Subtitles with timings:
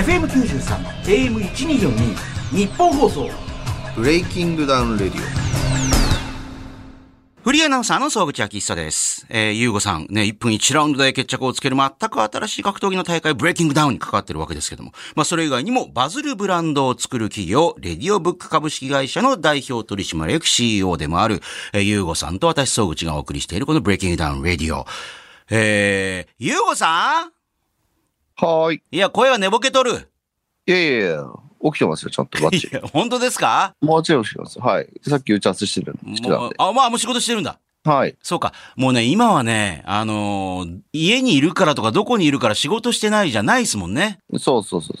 [0.00, 0.60] FM93
[1.04, 3.28] AM1242 ニッポン放送
[3.94, 5.20] BreakingDown RADIO
[7.42, 9.26] フリーアナウンサーの総口昭久です。
[9.28, 14.92] えー、ゆうごさん、ね、1分1ラウンドで決着をつける全く新しい格闘技の大会、 BreakingDown に関わってるわけですけども。
[15.16, 21.42] まあ、それ以外にも、バズるブランドを作る企業、レディオブック株式会社の代表取締役 CEO でもある、
[21.74, 24.86] えー、ゆうごさんと私、総口がお送りしているこの BreakingDown RADIO。
[25.50, 27.32] えー、ゆうごさん？
[27.36, 27.39] オ。
[28.40, 28.82] はーい。
[28.90, 30.08] いや、声が寝ぼけとる。
[30.66, 31.24] いやいやいや、
[31.64, 32.72] 起きてますよ、ちゃんとバッチリ。
[32.78, 33.74] いや、本当ですか？
[33.80, 34.58] もちろん起きてます。
[34.60, 34.88] はい。
[35.02, 36.36] さっき打ち合わせしてるしてたんで。
[36.38, 37.58] もうあ、まあ、もう仕事してるんだ。
[37.84, 38.16] はい。
[38.22, 38.52] そうか。
[38.76, 44.18] もうね、今はね、あのー家にいるからとかどこにいるから仕事してないじゃないですもんね。
[44.38, 44.96] そうそうそう。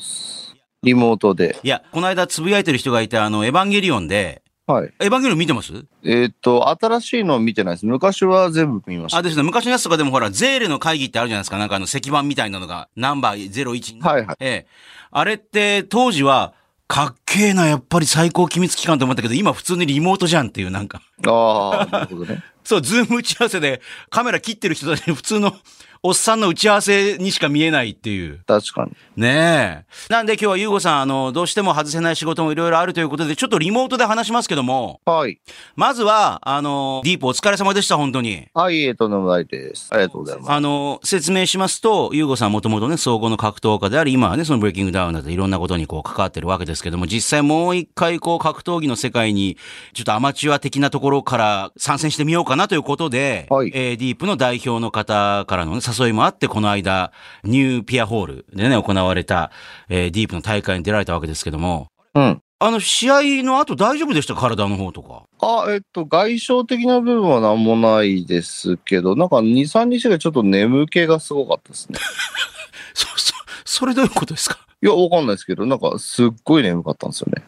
[0.82, 1.58] リモートで。
[1.62, 4.92] いや、この間つぶやいてる人がいて、あの、エヴァンゲリオンで、はい。
[5.00, 5.72] エヴァンゲリオン見てます？
[6.04, 7.86] えーっと、新しいの見てないです。
[7.86, 9.18] 昔は全部見ました。
[9.18, 9.42] あ、ですね。
[9.42, 11.58] 昔のやつとかでもほら、ゼーレの会議ってあるじゃないですか。
[11.58, 14.00] なんかあの、石板みたいなのが、ナンバー01。
[14.00, 14.36] はいはい。
[14.38, 14.66] ええ。
[15.10, 16.54] あれって、当時は、
[16.86, 21.02] かっけえな、やっぱり最高機密機関と思ったけど、今普通にリモートじゃんっていう、なんか。
[21.26, 22.42] ああ、なるほどね。
[22.64, 25.54] そう、 Zoom 打ち合わせで、カメラ切ってる人たちに普通の、
[26.02, 28.40] おっさんの打ち合わせにしか見えないっていう。
[28.46, 28.92] 確かに。
[29.16, 29.84] ねえ。
[30.08, 35.38] なんで今日はゆうごさん、あの、どうしても外せない仕事もいろいろあるということで、ちょっとリモートで話しますけども、はい。
[35.76, 38.48] まずは、あの、ディープお疲れ様でした、本当に。
[38.54, 39.88] はい、えーとんでもないです。
[39.90, 40.52] ありがとうございます。
[40.52, 49.58] あの、説明しますと、ゆうごさんもともとね、総合の格闘家であり、今はね、そのブレイキングダウンだといろんなことにこう関わってるわけですけども、実際もう一回こう格闘技の世界に、
[49.92, 57.12] ちょっとアマチュア的なところから参戦してみようかなということで、はいえーディープの代表の方からの、ね、誘いもあって、この間、
[57.44, 59.50] ニューピアホールでね、行われた、
[59.88, 62.42] えーディープの大会に出られたわけですけども、うん。
[62.62, 64.34] あの、試合の後大丈夫でした？
[64.34, 65.22] 体の方とか。
[65.40, 71.98] あ、えっと、外傷的な部分は何もないですけど、なんか2、3日がちょっと眠気がすごかったですね。
[72.92, 73.32] そ、そ、
[73.64, 74.58] それどういうことですか？
[74.82, 77.42] いや、わかんないですけど、なんかすっごい眠かったんですよね。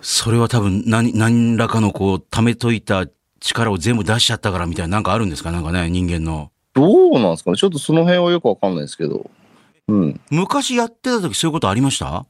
[0.00, 3.06] それは多分何、何らかのこう、溜めといた
[3.40, 5.52] 力を全部出しちゃったからみたいななんかあるんですか？
[5.52, 6.50] なんかね、人間の。
[6.80, 7.56] どうなんですかね？
[7.56, 9.30] ちょっとその辺はよくわかんないですけど。
[9.88, 10.20] うん。
[10.30, 12.24] 昔やってた時そういうことありました？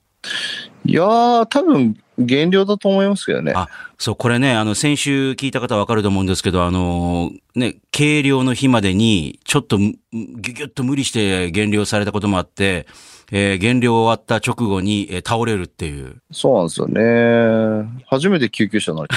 [0.84, 3.52] いやー、多分、減量だと思いますけどね。
[3.54, 12.86] あそう、これね、あの、先週聞いた方はわかると思うんですけど、あの、ね、計量の日までに、ちょっと、ギュギュッと無理して減量されたこともあって、
[13.30, 16.16] えー減量終わった直後に、えー倒れるっていう。
[16.32, 18.02] そうなんですよね。
[18.06, 19.10] 初めて救急車乗り。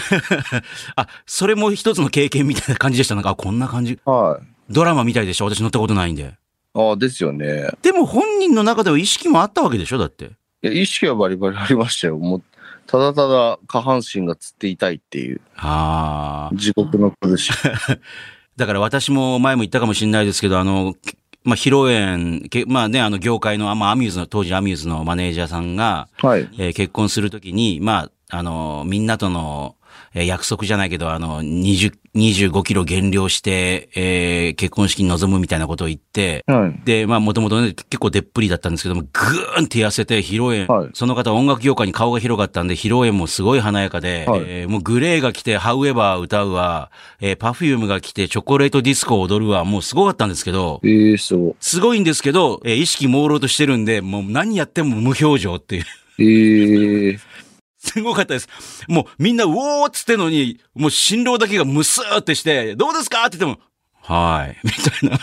[0.95, 3.15] あ、それも一つの経験みたいな感じでした？
[3.15, 3.97] なんか、あこんな感じ。
[4.05, 4.45] はい。
[4.71, 5.45] ドラマみたいでしょ？
[5.45, 6.33] 私乗ったことないんで。
[6.73, 7.69] ああ、ですよね。
[7.81, 9.97] でも本人の中では意識もあったわけでしょ？
[9.97, 10.25] だって。
[10.63, 12.17] いや、意識はバリバリありましたよ。
[12.17, 12.43] もう、
[12.87, 16.55] ただただ下半身がつって痛いっていう、ああ。
[16.55, 17.71] 地獄の苦しみ。
[18.57, 26.47] だから私も前も言ったかもしれないですけど、あの、けまあ、披露宴、けまあね、あの、業界の、まあ、アミューズの、当時アミューズのマネージャーさんが、はい。
[26.59, 29.75] えー結婚するときに、まあ、あの、みんなとの、
[30.13, 36.81] えー約束じゃないけど、あの、20、25キロ減量して、えー結婚式に臨むみたいなことを言って、はい。
[36.85, 46.91] で、まあ、もともとね、結構でっぷりだったんですけども、ぐーんって痩せて、披露宴、はいその方音楽業界に顔が広がったんで、披露宴もすごい華やかで、はいえーもうグレーが来て、ハウエバー歌うわ、
[47.21, 55.83] えーパフュームが来て、チョコレートディスコを踊るわ、もうすごかったんですけど、ええすごすごいんですけど、えー意識朦朧としてるんで、もう何やっても無表情っていう。
[55.83, 56.23] い。
[56.23, 57.19] ええ
[57.91, 58.47] すごかったです。
[58.87, 63.65] もうみんなうおーっつってんのに、もう新郎だけがムスーってして、どうですかって言っても、
[64.01, 65.19] はーい、 みたいな。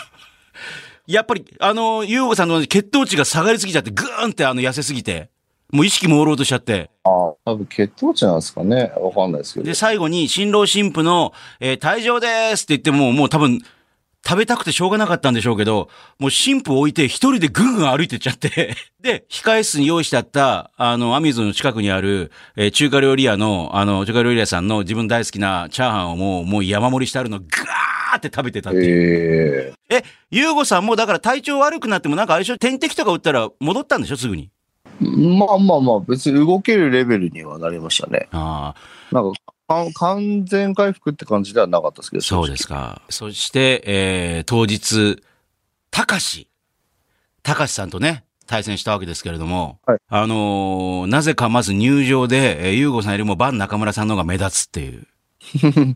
[1.06, 5.31] やっぱり、あの、ゆうごさんの血糖値が下がりすぎちゃって、ぐーんってあの痩せすぎて、
[5.73, 6.91] もう意識朦朧としちゃって。
[7.05, 7.12] ああ、
[7.45, 8.93] 多分血糖値なんですかね。
[8.97, 9.75] わかんないですけどで、。
[9.75, 13.62] 最後に新郎新婦の、えー退場ですって言っても、もう多分、
[14.27, 28.82] 食べたくてしょうがなかったんでしょうけど、もう新婦を置いて一人でぐんぐん歩いてっちゃって、 で、控え室に用意してあった、あの、アミューズの近くにある、えー中華料理屋の、あの、中華料理屋さんの自分大好きなチャーハンをもう、もう山盛りしてあるのをガーって食べてたってい
[29.69, 29.75] う。
[29.91, 32.59] えええ、ゆうごさんもだから体調悪くなってもなんかあれでしょ？
[32.59, 34.17] 点滴とか打ったら戻ったんでしょ？
[34.17, 34.50] すぐに。
[35.00, 38.29] まあまあまあ、別に動けるレベルにはなりましたね。
[38.32, 38.75] あ
[39.12, 39.38] あ、なんか、
[39.69, 42.23] 完全回復って感じではなかったですけど。
[42.23, 43.03] そうですか。
[43.11, 45.23] そして、えー、当日、
[45.91, 46.49] たかし、
[47.43, 55.06] たかしさんとね、対戦したわけですけれども、はいあのーなぜかまず入場で、えー、ゆうごさんよりもバン中村さんの方が目立つっていう。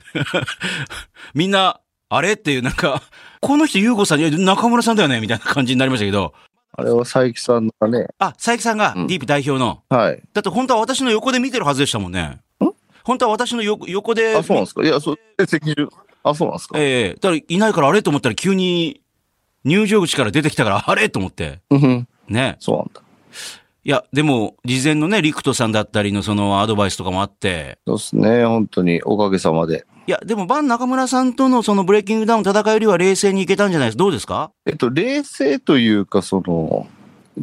[1.34, 1.80] みんな、
[2.10, 3.02] あれっていう、なんか、
[3.40, 6.34] この人ゆうごさん、いや中村さんだよねみたいな感じになりましたけど、
[6.74, 10.22] あれは佐伯さんがね、あ、佐伯さんがうんディープ代表の、はい。
[10.32, 12.40] だって本当は私の横で見てるはずでしたもんね。
[13.04, 14.36] 本当は私の横横で。
[14.36, 14.82] あ、そうなんですか？
[14.82, 15.88] いや、そう、赤十。
[16.24, 16.78] あ、そうなんですか？
[16.78, 19.00] ええだからいないからあれと思ったら急に
[19.64, 21.60] 入場口から出てきたから あれと思って。
[21.70, 22.08] うん。
[22.28, 22.56] ね。
[22.60, 23.02] そうなんだ。
[23.84, 29.84] いや、でも、事前のね、リクトさんだったりのそのアドバイスとかもあって、そうですね、本当におかげさまで。
[30.06, 33.96] いや、でも、バン中村さんとのそのブレイキングダウン戦いよりは冷静にいけたんじゃないです？
[33.96, 34.52] かどうですか？
[34.66, 36.86] えっと、冷静というか、その、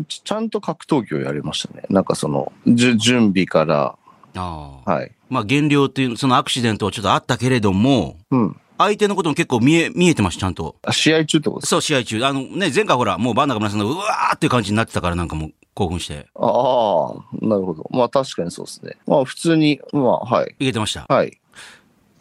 [0.08, 1.84] ちちゃんと格闘技をやりましたね。
[1.90, 3.98] なんかその、じゅ準備から、
[4.40, 4.92] ああ。
[4.92, 5.12] はい。
[5.30, 8.60] まあ、減量っていう、そのアクシデントはちょっとあったけれども、うん。
[8.78, 10.78] 相手のことも結構見え、見えてました、ちゃんと。
[10.84, 11.66] あ試合中ってこと？
[11.66, 12.24] そう、試合中。
[12.24, 17.90] あのね、前回ほら、もうバン中村さんのうわーっていう感じになってたからなんかもう興奮して、ああ、なるほど。
[17.92, 18.96] まあ確かにそうですね。
[19.06, 20.56] まあ普通に、まあはい。
[20.60, 21.06] いけてました。
[21.14, 21.38] はい。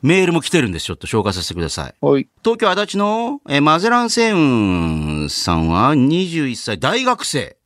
[0.02, 0.86] メールも来てるんです。
[0.86, 1.94] ちょっと紹介させてください。
[2.00, 2.28] はい。
[2.42, 7.56] 東京足立の、えーマゼラン星雲さんは21歳、大学生。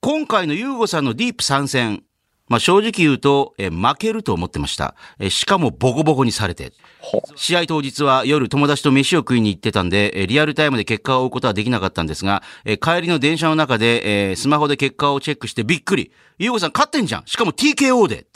[0.00, 2.04] 今回のユーゴさんのディープ参戦。
[2.48, 4.94] まあ、正直言うと、えー負けると思ってました。
[5.18, 6.72] えーしかもボコボコにされて。
[7.00, 16.10] ほ試合当日は夜友達と飯を食いに行ってたんで、えーリアルタイムで結果を追うことはできなかったんですが、えー帰りの電車の中で、えースマホで結果をチェックしてびっくり。
[16.38, 18.26] ユーゴさん勝ってんじゃんしかも TKO で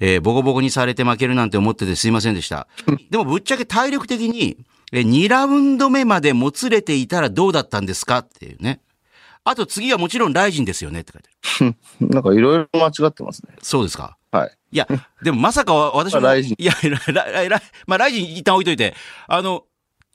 [0.00, 2.68] えーボコボコにされて負けるなんて思っててすいませんでした。
[3.10, 4.58] でもぶっちゃけ体力的に、
[4.92, 8.18] えー2ラウンド目までもつれていたらどうだったんですか？
[8.18, 8.80] っていうね。
[9.50, 11.30] あと次はもちろんライジンですよねって書いて
[11.60, 11.76] ある。
[12.14, 13.54] なんかいろいろ間違ってますね。
[13.62, 14.16] そうですか？
[14.30, 14.56] はい。
[14.72, 14.86] いや、
[15.22, 16.74] でもまさかわ 私も、ライジンいや、
[17.06, 18.94] ララララまあライジン一旦置いといて、
[19.26, 19.64] あの、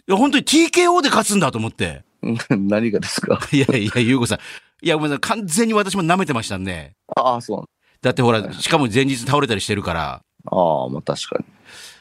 [0.08, 2.04] いや本当に TKO で勝つんだと思って。
[2.50, 3.40] 何がですか？
[3.52, 4.40] いやいや、ゆうごさん。
[4.86, 5.20] いや、ごめんなさい。
[5.22, 6.94] 完全に私も舐めてましたんで。
[7.16, 7.66] ああ、そう
[8.02, 10.22] だってほら、しかも前日倒れたりしてるから。
[10.52, 11.46] ああ、まあ確かに。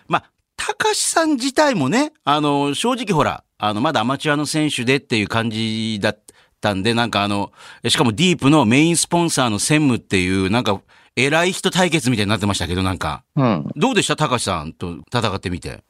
[0.09, 0.25] まあ、
[0.57, 6.15] 高志さん自体もね、あの、正直ほら、あの、まだアマチュアの選手でっていう感じだ
[6.63, 7.51] ったんで、なんかあの、
[7.89, 10.81] しかもディープのメインスポンサーの専務っていう、なんか、
[11.17, 13.25] 偉い人対決みたいになってましたけど、なんか。
[13.37, 13.69] うん。
[13.77, 14.17] どうでした？
[14.17, 15.83] 高志さんと戦ってみて。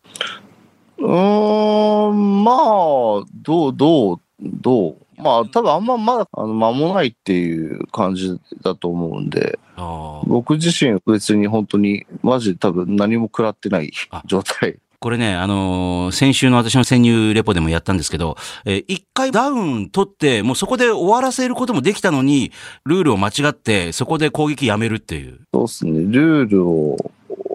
[0.98, 4.96] うーん、まあ、どう、どう、どう？
[5.19, 10.26] まあ、多分あんままだ、あの、間もないっていう感じだと思うんで、ああ。
[10.26, 14.80] 僕自身別に本当に、マジで多分何も食らってないあ状態。
[15.02, 22.52] これね、あのー先週の私の潜入レポでもやったんですけど、えー一回ダウン取って、もうそこで終わらせることもできたのに、
[22.84, 25.40] ルールを間違って、そこで攻撃やめるっていう。
[25.52, 26.00] そうっすね。
[26.06, 26.96] ルールを、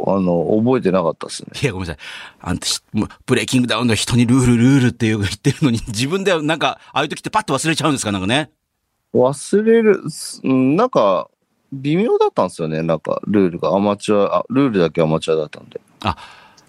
[0.05, 1.51] あの、覚えてなかったっすね。
[1.61, 2.03] いや、ごめんなさい。
[2.41, 8.11] あんたし、もうブレイキングダウンの人にルール、ルールっていう言ってるのに、自分ではなんか、ああいう時ってパッと忘れちゃうんですか？
[8.11, 8.51] なんかね。
[9.13, 10.03] 忘れる、
[10.43, 11.29] なんか、
[11.71, 12.81] 微妙だったんですよね。
[12.83, 15.79] なんか、ルールがアマチュア、あ、ルールだけアマチュアだったんで。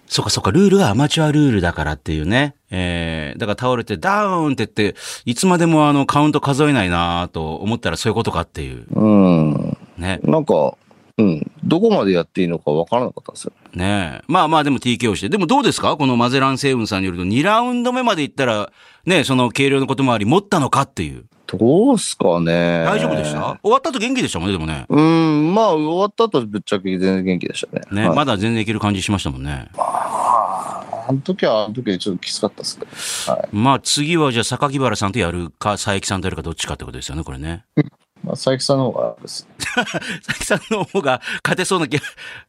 [0.08, 2.55] そっかそっか、ルールがアマチュアルールだからっていうね。
[2.70, 4.96] えー、だから倒れてダウンって言って、
[5.26, 8.87] いつまでもあのカウント数えないなと思ったらそういうことかっていう。
[8.90, 9.76] うん。
[9.99, 10.20] ね。
[10.22, 10.75] なんか、
[11.19, 11.50] うん。
[11.64, 13.52] どこまでやっていいのかわからなかったんですよ。
[13.75, 14.25] ねえ。
[14.28, 15.28] まあまあでも TKO して。
[15.28, 15.96] でもどうですか？
[15.96, 18.70] このマゼラン星雲さんによると2ラウンド目まで行ったら、
[19.05, 21.25] ねその軽量のこともあり持ったのかっていう。
[21.56, 22.84] どうすかね。
[22.84, 23.58] 大丈夫でした？
[23.62, 24.84] 終わった後元気でしたもんね、でもね。
[24.88, 28.02] うん、まあ、終わった後ぶっちゃけ全然元気でしたね。
[28.02, 29.68] ね、はいまだ全然いける感じしましたもんね。
[29.76, 33.32] あの時は、あの時はちょっときつかったっすけど。
[33.32, 33.48] はい。
[33.52, 37.64] まあ次はじゃあ榊原さんとやるか、佐伯さんとやるかどっちかってことですよね、これね。
[38.22, 39.48] まあ、佐伯さんの方がです。
[39.64, 39.86] 佐
[40.26, 42.02] 伯さんの方が勝てそうな気が、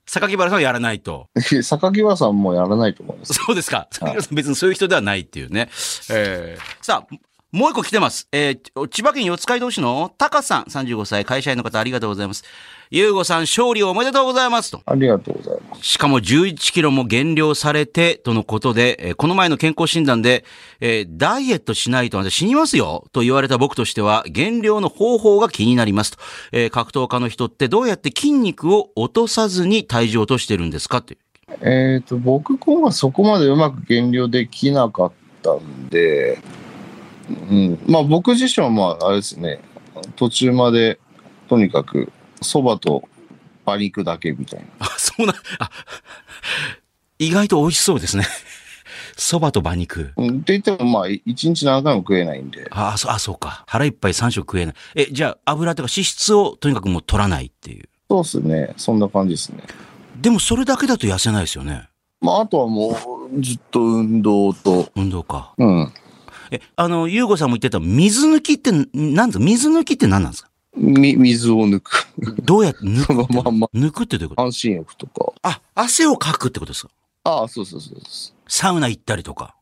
[0.05, 1.27] 榊原さんはやらないと。
[1.37, 3.33] 榊原さんもやらないと思います。
[3.33, 3.87] そうですか。
[3.91, 5.69] 榊原さん別にそういう人ではないっていうね。
[6.09, 7.15] えー、さあ、
[7.51, 8.27] もう一個来てます。
[8.31, 12.43] えー、千葉県四街道市のタカさん、35歳、会社員の方ありがとうございます。
[12.91, 14.81] ゆうごさん、勝利おめでとうございますと。
[14.85, 15.81] ありがとうございます。
[15.83, 20.45] しかも11キロも減量されて、とのことで、えーこの前の健康診断で、
[20.79, 26.17] えーダイエットしないと死にますよ、と言われた僕としては、減量の方法が気になりますと。
[26.51, 30.99] えー格闘家の人ってどうやって筋肉を落とさずに体重を落としてるんですか？
[30.99, 31.17] って。
[31.61, 36.37] えっ、と、僕今はそこまでうまく減量できなかったんで、
[37.29, 39.59] うん、まあ僕自身はまああれですね、
[40.15, 40.99] 途中まで
[41.47, 43.03] とにかく蕎麦と
[43.65, 44.65] 馬肉だけみたいな。
[44.79, 45.69] あ、そうな、あ、
[47.19, 48.25] 意外と美味しそうですね。
[49.17, 50.13] 蕎麦と馬肉。
[50.15, 53.63] うんって言ってもまあ一日何回も食えないんで、あ、そう、あ、そうか。
[53.67, 54.75] 腹いっぱい3食食えない。
[54.95, 57.89] え、じゃあ油とか脂質をとにかくもう取らないっていう。
[58.09, 59.63] そうですね、そんな感じですね。
[60.21, 61.89] でもそれだけだと痩せないですよね。
[62.21, 62.97] まああとはも
[63.31, 65.53] うずっと運動と、運動か。
[65.57, 65.93] うん、
[66.51, 69.45] え、あの、ゆうごさんも言ってた水抜きって、なんですか？
[69.45, 70.49] 水抜きって何なんですか？
[70.75, 72.07] み水を抜く。
[72.43, 73.43] どうやって 抜そのくって？
[73.43, 74.41] まんま抜くってどういうこと？
[74.41, 75.33] 半身浴とか。
[75.43, 76.91] あ、汗をかくってことですか？
[77.23, 78.35] ああ、そうそうそうそう。
[78.47, 79.55] サウナ行ったりとか。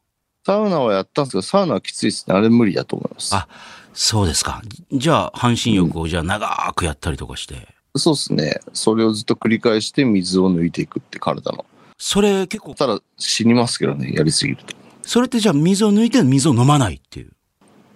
[0.45, 2.35] サウナはやったんですけど、サウナはきついですね。
[2.35, 3.35] あれ無理だと思います。
[3.35, 3.47] あ
[3.93, 4.61] そうですか。
[4.93, 7.67] じゃあ、半身浴をじゃあ長くやったりとかして。
[7.95, 8.59] そうですね。
[8.73, 11.65] それをずっと繰り返して水を抜いていくって体の。
[11.97, 14.76] それ結構、ただ死にますけどね、やりすぎると。
[15.07, 17.31] それってじゃあ水を抜いて水を飲まないっていう。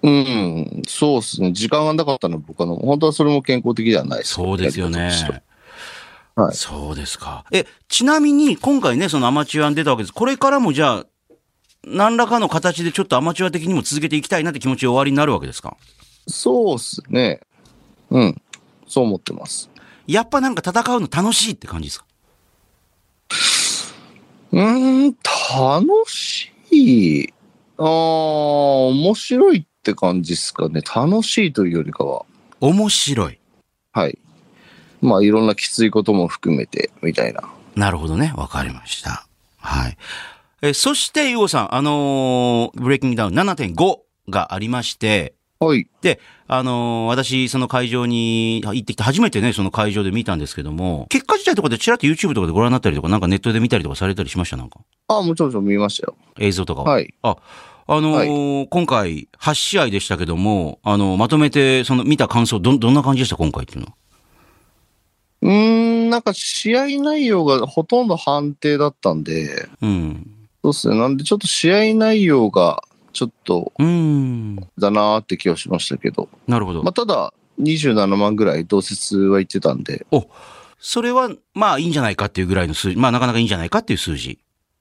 [0.03, 1.51] うん、そうですね。
[1.51, 4.33] 時間がなかったのは僕はの、本当はそれも健康的ではないです。
[4.33, 5.11] そうですよね
[6.35, 6.45] は。
[6.45, 7.43] はいそうですか。
[7.51, 10.13] え、ちなみに今回ね、そのアマチュアに出たわけです。
[10.13, 11.05] これからもじゃあ、
[11.83, 15.75] 何らかの形でちょっとアマチュア的にも続けていきたいなって気持ちおありになるわけですか？
[16.27, 17.41] そうですね。
[18.09, 18.41] うん。
[18.87, 19.69] そう思ってます。
[20.07, 22.05] やっぱなんか戦うの楽しいって感じですか？
[24.53, 25.15] うーん、
[25.85, 27.33] 楽しい。
[27.77, 30.81] ああ、面白いって感じですかね。
[30.81, 32.25] 楽しいというよりかは。
[32.59, 33.39] 面白い。
[33.91, 34.17] はい。
[35.01, 37.43] まあ、いろんなきついことも含めて、みたいな。
[37.75, 38.33] なるほどね。
[38.35, 39.27] わかりました。
[39.57, 39.97] はい。
[40.61, 43.99] え、そして、ゆうごさん、あのーブレイキングダウン7.5
[44.29, 45.87] がありまして、はい。
[46.01, 46.19] で、
[46.53, 54.57] あのー私、その会場に行ってきて、初めてね、その会場で見たんですけども、結果自体とかでちらっと YouTube とかでご覧になったりとか、なんかネットで見たりとかされたりしました？
[54.57, 56.15] なんかあもちろんもちろん見ましたよ。
[56.39, 56.91] 映像とかは？
[56.91, 57.13] はい。
[57.21, 57.37] あ、
[57.87, 63.37] あのー今回、8試合でしたけども、あの、まとめて、その、見た感想、ど、どんな感じでした？
[63.37, 63.93] 今回っていうのは。
[65.43, 65.51] うー
[66.07, 70.27] ん、なんか試合内容がほとんど判定だったんで、うん。
[70.63, 70.99] そうですね。
[70.99, 74.55] なんでちょっと試合内容がちょっとうーん。
[74.77, 76.83] だなーって気はしましたけど、なるほど。
[76.83, 80.05] まあ、ただ27万ぐらい同説は言ってたんで、
[80.79, 84.39] それは、まあ、いいんじゃないかっていうぐらいの数字、まあ、なかなかいいんじゃないかっていう数字。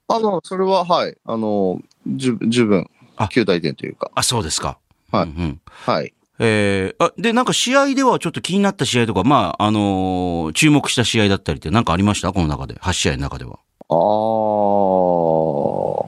[0.09, 4.79] あの、それははい、あの、十十分あ、9大点というか、あ、そうですか。
[5.13, 6.15] はいうんうんはい。
[6.39, 12.33] えー、あ、で、なんか試合ではちょっと気になった試合とか、まあ、あのー注目した試合だったりってなんかありました？
[12.33, 12.75] この中で。
[12.77, 13.59] 8試合の中では。
[13.91, 16.07] あー、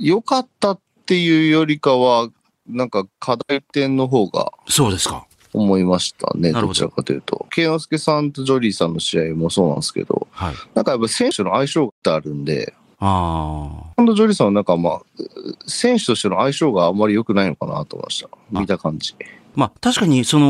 [0.00, 2.28] 良かったっていうよりかは、
[2.66, 5.26] なんか課題点の方がそうですか。
[5.52, 7.46] 思いましたね、どどちらかというと。
[7.50, 10.54] 慶之助さんとジョリーさんの試合もそうなんですけど、はい。
[10.74, 15.00] なんかやっぱ選手の相性があるんで、あ今度ジョリーさんはなんかまあ、
[15.66, 18.28] 選手としての相性があんまり良くないのかなと思いました。
[18.50, 19.16] 見た感じ。
[19.66, 19.68] あ。
[19.70, 20.46] まあ、確かに、その、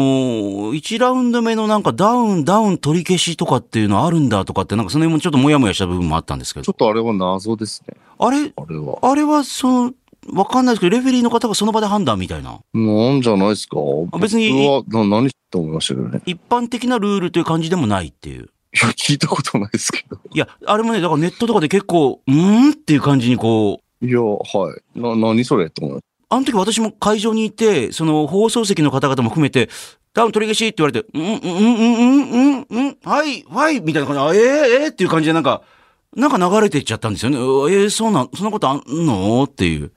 [0.72, 6.64] 1ラウンド目のなんかダウン、ダウン取り消しとかっていうのあるんだとかって、なんかその辺もちょっともやもやした部分もあったんですけど。
[6.64, 7.96] ちょっとあれは謎ですね。
[8.18, 8.98] あれ、あれは。
[9.02, 9.92] あれは、その、
[10.32, 12.60] わかんないですけど、レフェリーの方がその場で判断みたいな。
[12.74, 13.78] なんじゃないですか
[14.12, 16.20] あ別に僕はな何と思いましたけどね。
[16.26, 18.42] 一般的なルールという感じでもないっていう。
[18.42, 18.46] い
[18.80, 20.18] や、聞いたことないですけど。
[20.32, 24.98] いや、あれもね、だからネットとかで結構、うーんっていう感じにこう、いや、はい。
[24.98, 29.68] な、何それと思いましあの時私も会場にいて、その放送席の方々も含めて、
[30.14, 32.08] ダウン取り消しって言われて、うん、うん、うん、う
[32.60, 35.62] ん、うん、ん、はい、はい、みたいな感じで、あえー、えー、っていう感じでなんか、
[36.16, 37.36] なんか流れていっちゃったんですよね。
[37.36, 39.90] えー、そうなん、そんなことあんのっていう。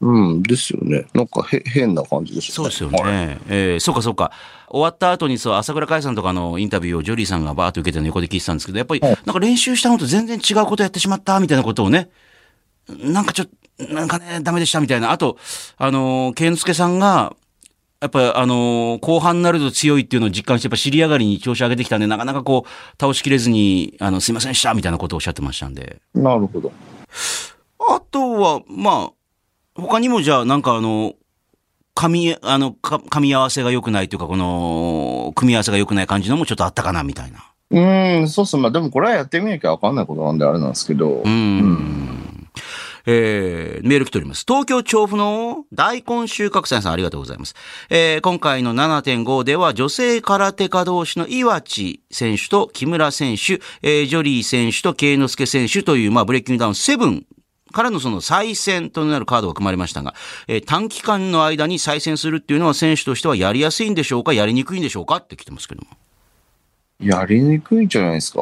[0.00, 1.06] うん、ですよね。
[1.14, 2.98] なんかへ、変な感じでしたそうですよね。
[3.02, 4.32] はいえーそうかそうか。
[4.68, 12.10] 終わった後にそう、朝倉海さんとかのインタビューをジョリーさんがバーッと受けてるの横で聞いてたんですけど、やっぱり、なんか練習したのと全然違うことやってしまった、みたいなことをね、
[12.88, 15.10] なんかちょっと、なんかね、ダメでしたみたいな。
[15.10, 15.36] あと、
[15.76, 17.34] あのー、健之助さんが、
[18.00, 26.00] やっぱあのー後半になると強いっていうのを実感して、やっぱ尻上がりに調子上げてきたんで、なかなかこう、倒しきれずに、あの、すいませんでした、みたいなことをおっしゃってましたんで。
[26.14, 26.72] なるほど。
[27.88, 31.14] あとは、まあ、他にもじゃあ、なんかあの、
[31.96, 37.38] 噛み、あの、か噛み合わせが良くないというか、この、組み合わせが良くない感じのもちょっとあったかな、みたいな。
[37.70, 38.62] うーん、そうっすね。
[38.62, 41.08] まあでもこれはやってみなきゃわかんないことなんであれなんですけど。
[41.08, 42.48] うーん。
[43.06, 44.44] えー、メール来ております。
[44.48, 47.54] 東京調布の大根収穫祭さんありがとうございます。
[47.90, 57.22] えー、今回の7.5では女性空手家同士の岩地選手と木村選手、えー、ジョリー選手と慶之助選手という、まあ、ブレイキングダウン7
[57.72, 60.14] からのその再戦となるカードが組まれましたが、
[60.46, 65.88] えー短期間の間に再戦するっていうのは選手としてはやりやすいんでしょうかやりにくいんでしょうかって来てますけども。
[67.00, 68.40] やりにくいんじゃないですか？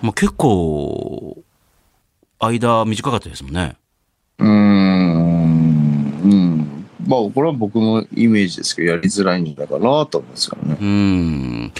[0.00, 1.42] まあ、結構、
[2.38, 3.76] 間短かったですもんね。
[4.38, 4.50] うーん。
[6.24, 6.86] うん。
[7.06, 10.76] まあこれは僕のイメージですけど、やりづらいんじゃないかなと思うんですからね。
[10.80, 11.72] うーん。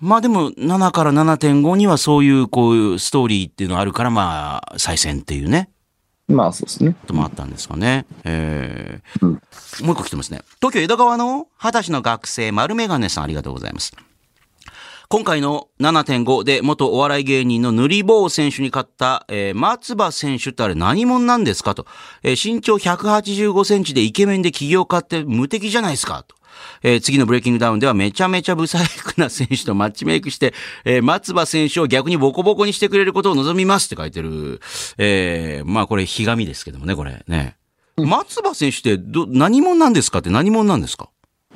[0.00, 5.70] まあでも、7から7.5にはそういう、こういうストーリーっていうのがあるから、まあ、再戦っていうね、
[6.28, 6.92] まあそうですね。
[6.92, 8.04] こともあったんですかね。
[8.24, 9.40] えーうん
[9.84, 10.40] もう一個来てますね。
[10.60, 13.92] 東京江戸川の二十歳の学生、丸メガネさんありがとうございます。
[15.08, 21.86] 今回の7.5で元お笑い芸人の塗り棒選手に勝った、えー松葉選手ってあれ何者なんですかと。
[22.24, 26.34] えー身長185センチでイケメンで起業家って無敵じゃないですかと。
[26.82, 30.52] えー次のブレイキングダウンではめちゃめちゃブサイクな選手とマッチメイクして、
[30.84, 34.60] えー松葉選手を逆にボコボコにしてくれることを望みますって書いてる。
[34.98, 37.56] えーまあこれ、ひがみですけどもね、これね。
[37.96, 41.10] 松葉選手ってど、何者なんですかって何者なんですか？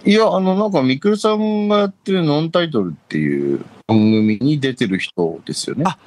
[0.05, 5.85] いや、あの、なんか、みくるさんがやってるノンタイトルっていう番組に出てる人ですよね。
[5.87, 5.99] あ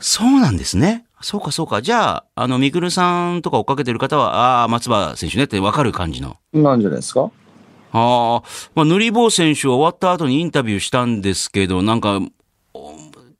[0.00, 1.04] そうなんですね。
[1.20, 1.82] そうかそうか。
[1.82, 6.36] じゃあ、あの、みくるさんとか追っかけてる方は、ああ、松葉選手ねってわかる感じの。
[6.52, 7.30] なんじゃないですか？
[7.92, 8.42] ああ、
[8.74, 12.20] まあ、塗り棒選手は終わった後にインタビューしたんですけど、なんか、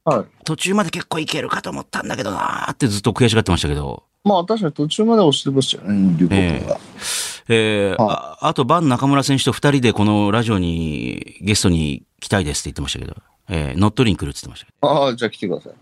[0.05, 0.25] はい。
[0.45, 4.05] 途中まで結構いけるかと思ったんだけどなーってずっと悔しがってましたけど。
[4.29, 6.79] まあ確かに途中まで押してましたよね、龍谷君が。
[7.49, 13.17] えーああと、バン中村選手と二人でこのラジオにゲストに来たいですって言ってましたけど、
[13.49, 15.73] えー乗っ取りに来るって言ってましたけああ、じゃあ来てください。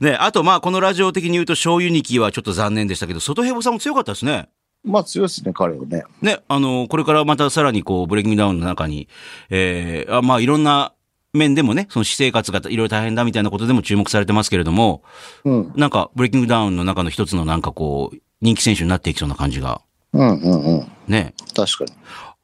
[0.00, 0.02] ど。
[0.10, 4.48] ね、あと、まあ、このラジオ的に言うと、醤油ニキはちょっと残念でしたけど、外ヘボさんも強かったですね。
[4.84, 6.02] まあ強いですね、彼はね。
[6.20, 9.08] ね、あの、これからまたさらにこう、ブレイキングダウンの中に、
[9.50, 10.92] えーあまあ、いろんな
[11.32, 15.02] 面でもね、その私生活がいろいろ大変だみたいなことでも注目されてますけれども、
[15.44, 15.72] うん。
[15.76, 19.80] なんか、ブレイキングダウンの中の一つのなんかこう、人気選手になっていきそうな感じが、
[20.12, 20.92] うんうんうん。
[21.08, 21.34] ね。
[21.54, 21.92] 確かに。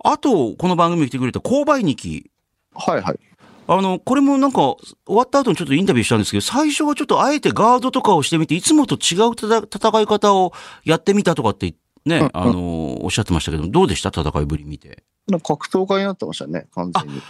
[0.03, 2.31] あと、この番組に来てくれた購買日記。
[2.75, 3.21] はいはい。
[3.67, 10.55] あの、これもなんか、終わった後にちょっとインタビューしたんですけど、最初はちょっとあえてガードとかをしてみて、いつもと違う戦い方を
[10.85, 11.75] やってみたとかって、
[12.07, 14.09] ね、あの、おっしゃってましたけど、どうでした？
[14.09, 15.05] 戦いぶり見て。
[15.43, 17.21] 格闘家になってましたね、完全に。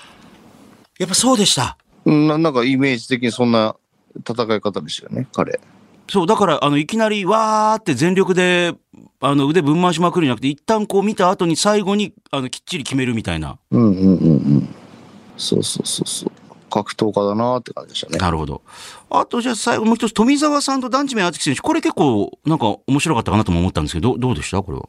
[0.99, 1.78] やっぱそうでした。
[2.05, 3.76] うんななんかイメージ的にそんな
[4.28, 5.61] 戦い方でしたよね、彼。
[6.11, 8.75] そう、だから、あの、いきなり、わーって全力で、
[9.21, 13.59] あの、腕ぶん回しまくるんじゃなくて、一旦こう見た後に最後に、あの、きっちり決めるみたいな。
[13.71, 14.75] うんうんうんうん。
[15.37, 16.31] そうそうそうそう。
[16.71, 18.19] 格闘家だなーって感じでしたね。
[18.19, 18.62] なるほど。
[19.11, 21.61] あと、じゃあ最後もう一つ、富澤さんと団地名敦樹選手。
[21.61, 24.62] これ結構、なんか面白かったかなとも思ったんですけど、どどうでした？
[24.62, 24.88] これは。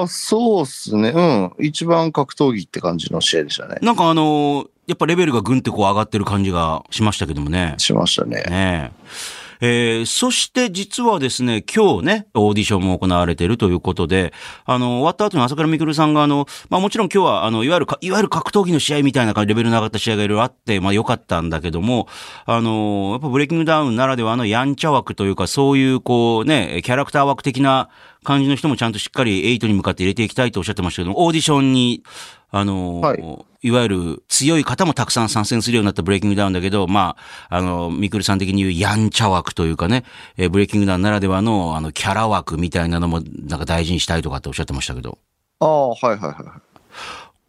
[0.00, 1.08] ああ、そうっすね。
[1.10, 1.64] うん。
[1.64, 3.78] 一番格闘技って感じの試合でしたね。
[3.82, 7.74] なんかあのーやっぱレベルがぐんってこう上がってる感じがしましたけどもね。
[7.78, 8.42] しましたね。
[8.42, 9.46] ねえ。
[9.60, 14.32] えーそして実はですね、今日ね、オーディションも行われているということで、
[14.64, 22.08] あの、終わった後に朝倉未来さんが、あの、まあもちろん今日は、あの、いわゆるか、いわゆる格闘技の試合みたいな感じレベルの上がった試合がいろいろあって、まあ良かったんだけども、
[22.44, 27.88] あの、やっぱブレイキングダウンならではのやんちゃ枠というか、そういうこうね、キャラクター枠的な
[28.24, 32.02] 感じの人もちゃんとしっかり8に向かって入れていきたいとおっしゃってましたけども、オーディションに、
[32.50, 37.16] あの、はいいわゆる強い方もたくさん参戦するようになったブレイキングダウンだけど、ま
[37.48, 40.04] あ、あの、ミクルさん的に言うやんちゃ枠というかね、
[40.36, 45.18] えーブレイキングダウンならではの、あの、キャラ枠みたいなのも、なんか大事にしたいとかっておっしゃってましたけど、
[45.58, 46.34] ああ、はいはいはい。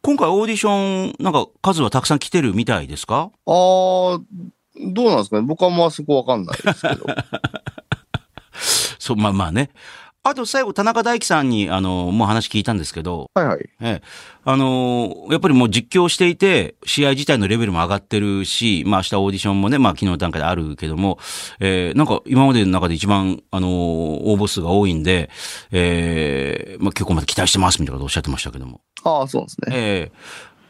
[0.01, 3.29] 今回オーディション、なんか数はたくさん来てるみたいですか？
[3.45, 5.43] ああ、どうなんですかね？
[5.43, 7.05] 僕はもうあそこわかんないですけど。
[8.97, 9.69] そう、まあまあね。
[10.29, 13.69] あと最後、田中大樹さんに、あの、もう話聞いたんですけど、はいはい。
[13.81, 14.01] ええ、
[14.43, 21.17] あのーやっぱりもう実況していて、試合自体のレベルも上がってるし、まあ明日オーディションもね、まあ昨日の段階であるけども、
[21.59, 25.29] えーなんか今までの中で一番、あのー応募数が多いんで、
[25.71, 28.81] えーまあ結構また期待してますみたいなことをおっしゃってましたけども。
[29.03, 29.67] ああ、そうですね。
[29.75, 30.17] ええ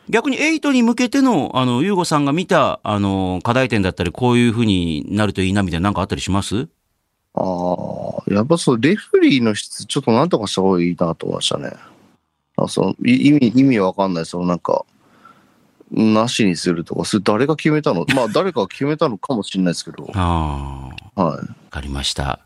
[0.10, 6.70] 逆に8に向けての、あの、ゆうごさんが見た、あの、課題点だったり、こういうふうになるといいな、みたいな、なんかあったりします？
[7.40, 11.72] ああ、やっぱそう、レフェリーの質、ちょっとなんとかした方がいいなと思いましたね。
[12.56, 14.86] あそのい意味、意味わかんない、そのなんか、
[15.92, 18.06] なしにするとか、それ誰が決めたの？
[18.16, 21.24] まあ、誰かが決めたのかもしれないですけど、 ああ。
[21.24, 21.38] はい。
[21.38, 22.40] わかりました。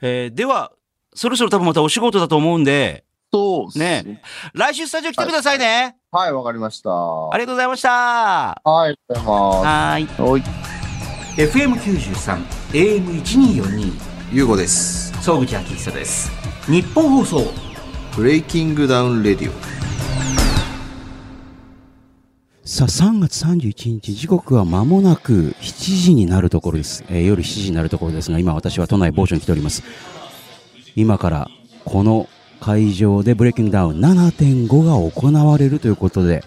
[0.00, 0.72] えーでは、
[1.14, 4.22] そろそろ多分またお仕事だと思うんで、そうね
[4.54, 5.96] 来週スタジオ来てくださいね。
[6.12, 6.90] はい、わかりました。
[6.90, 7.88] はありがとうございました。
[7.88, 7.92] い、
[8.64, 10.04] ありがとうございはーい。
[10.04, 10.22] ます。
[10.22, 10.42] はい。
[11.36, 12.38] FM93
[12.72, 15.12] AM1242 ゆうごです。
[15.22, 16.28] 総口昭久です
[16.66, 17.52] 日本放送
[18.16, 19.52] BreakingDown RADIO。
[22.66, 27.04] さあ、3月31日、時刻は間もなく7時になるところです。
[27.10, 29.84] えー夜7時になるところですが、今私は都内某所に来ております。
[30.96, 31.48] 今から、
[31.84, 36.42] この会場で BreakingDown 7.5が行われるということで、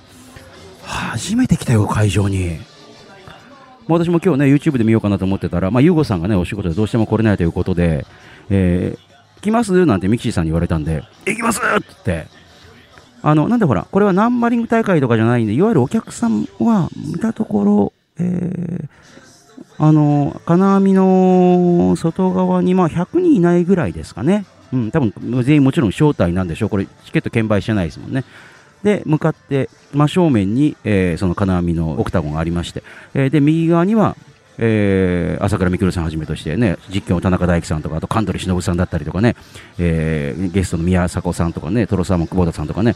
[0.83, 2.57] 初めて来たよ、会場に。
[3.87, 8.05] まあ私も今日ね、YouTube で見ようかなと思ってたら、まあ、ゆうごさんがね、お仕事でどうしても来れないということで、
[8.49, 12.27] えー、来ますなんてミキシーさんに言われたんで、行きますって言って、
[13.21, 18.87] あの、なんでほら、これはナンバリング大会とかじゃないんで、いわゆるお客さんは見たところ、えー、
[19.79, 24.45] あの、金網の外側に、まあ、100人いないぐらいですかね。
[24.73, 26.69] うん、多分、全員もちろん招待なんでしょう。
[26.69, 28.23] これ、チケット券売してないですもんね。
[28.83, 34.15] で、向かって、真正面に、えーその金網のオクタゴンがありまして、えーで、右側には、
[34.59, 39.35] えー朝倉未来さんはじめとしてね、実況の田中大樹さんとか、あと神取忍さんだったりとかね、
[39.79, 42.95] えーゲストの宮迫さんとかね、トロサーモン久保田さんとかね、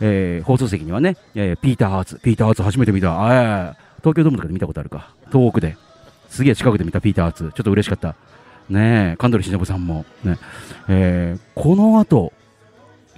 [0.00, 5.76] えー放送席にはね、えーピーター・ハーツ、ピーター・ハーツ初めて見た、あ東京ドームとかで見たことあるか、遠くで、
[6.28, 8.14] すげえ近くで見たピーター・ハーツ、ちょっと嬉しかった。
[8.70, 10.38] ねえ、神取忍さんも、ね、
[10.88, 12.32] えーこの後、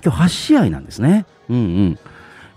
[0.04, 1.26] 今日8試合なんですね。
[1.48, 1.98] うんうん。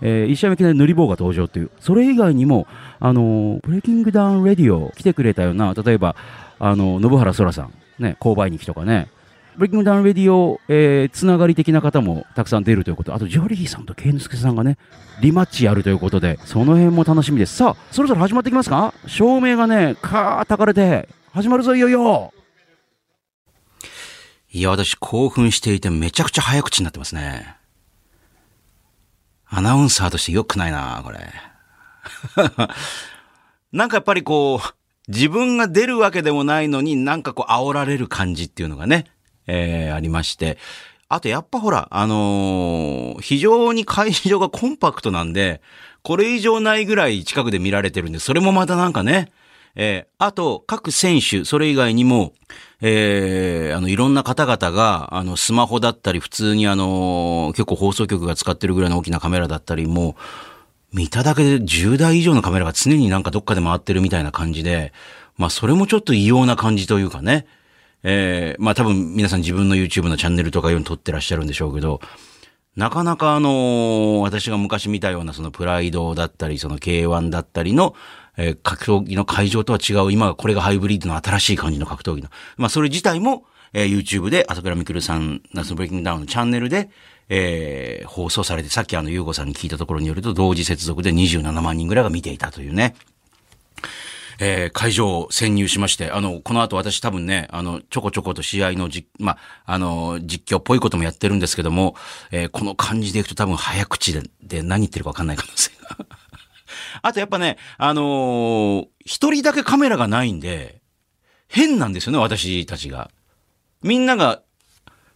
[0.00, 2.66] えー、1試合目いきなりぬりぼうが登場っていう、それ以外にも、
[3.00, 6.14] あのー BreakingDown RADIO 来てくれたような、例えば、
[6.60, 9.08] あの信原そらさん、ね、勾配ニキとかね、
[9.56, 14.78] BreakingDown RADIO、えー、つながり的な方もたくさん出るということ、あと、ジョリーさんとケイノスケさんがね、
[15.20, 17.56] リマッチやるということで、その辺も楽しみです。
[17.56, 18.94] さあ、そろそろ始まってきますか？
[19.08, 22.32] 照明がね、カーたかれて、始まるぞ、いよいよ
[24.52, 27.57] いや、私興奮していてめちゃくちゃ早口になってますね。
[29.50, 31.18] アナウンサーとして良くないな、これ。
[33.72, 39.06] なんかやっぱりこう、自分が出るわけでもないのになんかこう煽られる感じっていうのがね、
[39.46, 40.58] えー、ありまして。
[41.10, 45.62] あとやっぱほら、あのー非常に会場がコンパクトなんで、
[46.02, 49.32] これ以上ないぐらい近くで見られてるんで、それもまたなんかね、
[49.80, 52.32] えーあと、各選手、それ以外にも、
[52.80, 60.16] えーあの、いろんな方々が、あの、スマホだったり、普通にあの、結構放送局が使ってるぐらいの大きなカメラだったりも、
[60.92, 64.92] 見ただけで10台以上のカメラが常になんかどっかで回ってるみたいな感じで、
[65.36, 67.46] まあ、それもちょっと異様な感じというかね、
[68.02, 72.00] えーまあ多分皆さん自分の YouTube のチャンネルとかいうの撮ってらっしゃるんでしょうけど、
[72.76, 77.94] なかなかあの私が昔見たようなそのプライドだったり、その K1 だったりの、
[78.38, 82.30] えー格闘技の会場とは違う、今これがハイブリッドの新しい感じの格闘技の。
[82.56, 86.88] まあそれ自体も、えー YouTube で朝倉未来さん、ナスブレイキングダウンのチャンネルで、
[87.28, 92.94] えー放送されて、さっきあの、ゆうごさんに聞いたところによると、同時接続で27万人ぐらいが見ていたというね。
[94.40, 101.96] えー会場を潜入しまして、あの、この後私多分ね、あの、ちょこちょこと試合の実、まあ、あの、実況っぽいこともやってるんですけども、
[102.30, 106.17] えーこの感じでいくと多分早口でで何言ってるかわかんない可能性が。
[107.02, 110.82] あとやっぱね、あのー一人だけカメラがないんで、
[111.48, 113.10] 変なんですよね、私たちが。
[113.82, 114.42] みんなが、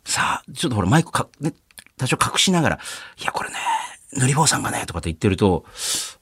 [0.05, 1.53] さあ、ちょっとほらマイクか、ね、
[1.99, 2.79] 多少隠しながら、
[3.21, 3.57] いや、これね、
[4.15, 5.67] 塗り棒さんがね、とかって言ってると、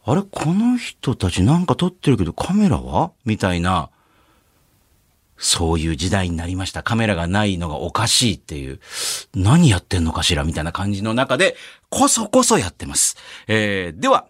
[0.04, 3.12] あれこの人たちなんか撮ってるけどカメラは？
[3.24, 3.90] みたいな、
[5.36, 6.82] そういう時代になりました。
[6.82, 8.80] カメラがないのがおかしいっていう、
[9.34, 10.42] 何やってんのかしら？
[10.42, 11.56] みたいな感じの中で、
[11.88, 13.16] こそこそやってます。
[13.46, 14.26] えー、では、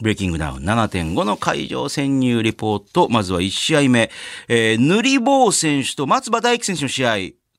[0.00, 3.10] ブレイキングダウン7.5の会場潜入リポート。
[3.10, 4.10] まずは1試合目。
[4.48, 7.16] えー、塗り棒選手と松葉大輝選手の試合。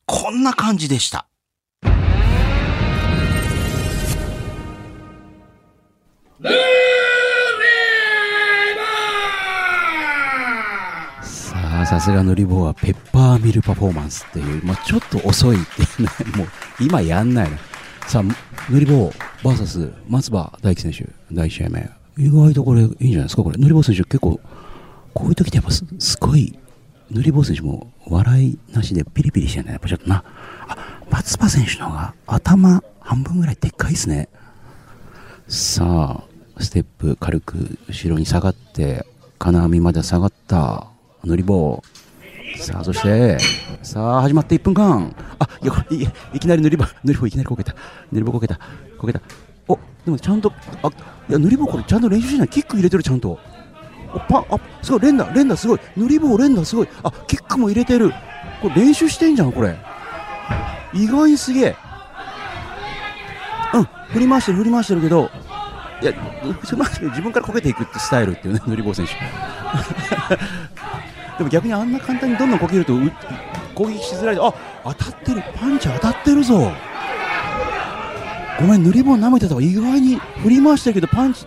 [0.08, 1.28] こんな感じでした。
[11.22, 16.48] さあ、さすが塗り棒はペッパーミルパフォーマンスっていう、まあ、ちょっと遅いっていうね、もう
[16.82, 17.58] 今やんないの。
[18.08, 18.24] さあ、
[18.72, 19.12] 塗り棒
[19.44, 22.03] VS 松葉大輝選手、第1試合目。
[22.18, 23.58] 意外とこれいいんじゃないですか、これ。
[23.58, 24.40] 塗り棒選手結構、
[25.14, 26.58] こういう時ってやっぱすすごい、
[27.12, 30.24] 塗り棒選手も笑いなしでピリピリしてんだね、やっぱちょっとな。
[30.68, 30.78] あ、
[31.10, 34.30] 松葉選手の方が頭半分ぐらいでっかいですね。
[35.48, 39.06] さあ、ステップ軽く後ろに下がって、
[39.40, 40.88] 金網まで下がった、
[41.24, 41.84] 乗り棒。
[42.58, 43.38] さあ、そして、
[43.82, 45.16] さあ、始まって1分間。
[45.40, 47.76] あ、いや、これいいきなり塗り棒、塗り棒いきなりこけた。
[48.12, 48.60] 塗り棒こけた。
[48.98, 49.22] こけた。
[50.06, 50.90] でもちゃんと、あ、
[51.30, 52.48] いや、塗り棒これちゃんと練習しない。
[52.50, 53.40] キック入れてる、ちゃんと。
[54.14, 55.80] お、パン、あ、すごい、連打、連打すごい。
[55.96, 56.88] 塗り棒、連打すごい。
[57.04, 58.12] あ、キックも入れてる。
[58.62, 59.76] これ練習してんじゃん、これ。
[60.94, 61.76] 意外にすげえ。
[63.74, 65.30] うん、振り回してる、振り回してるけど、
[66.02, 66.12] いや、
[66.62, 69.14] 振り回して自分からこけていくってスタイルっていうね、 塗り棒選手。
[71.38, 72.94] でも逆にあんな簡単にどんどんこけると
[73.74, 76.72] 攻撃しづらいあ当たってるパンチ当たってるぞ
[78.64, 81.46] ごめん塗り棒舐めてたわ意外に振り回してるけどパンチ。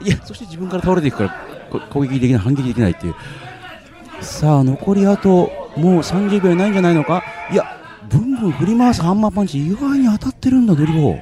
[0.00, 3.14] いやそして自分から倒れていくから攻撃できない反撃できないっていう。
[4.20, 7.24] さあ残りあともう30秒ないんじゃないのか？
[7.50, 7.64] いや
[8.08, 11.18] ブンブン振り回すハンマーパンチ意外に当たってるんだ塗り棒。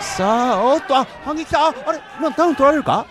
[0.00, 3.06] さあおっとあ反撃だああれ今ダウン取られるか？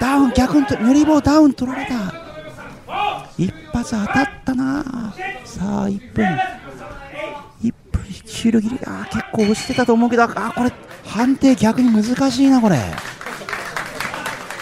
[0.00, 2.14] ダウン逆に塗り棒ダウン取られた。
[3.36, 5.12] 一発当たったな。
[5.44, 6.26] さあ1分。
[8.12, 10.72] 1分終了切りあー結構押してたと思うけどあーこれ
[11.04, 12.78] 判定逆に難しいなこれ。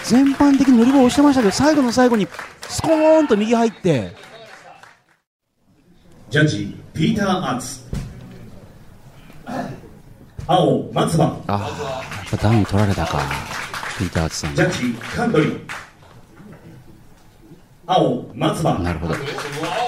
[0.05, 2.27] 全般的に乗り棒押してましたけど最後の最後に
[2.69, 4.13] スコーンと右入って。
[6.31, 7.81] ジャッジピーター・アーツ。
[10.47, 11.41] 青松葉。
[11.47, 13.21] ああやっぱダウン取られたか。
[13.99, 14.57] ピーターズさん。
[14.57, 15.61] ジャッジカンドリ
[17.87, 18.79] 青松葉。
[18.79, 19.15] なるほど。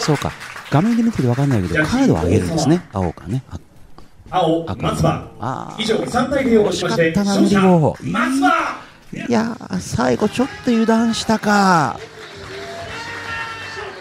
[0.00, 0.30] そうか
[0.72, 2.82] 画面で見てて分かんないけどカードを上げるんですね。
[2.92, 3.42] 青かね。
[3.50, 3.58] あ
[4.30, 5.76] 青赤松葉。
[5.78, 8.80] 以上3対0をもちまして勝者松葉。
[9.28, 12.00] いやー最後ちょっと油断したか。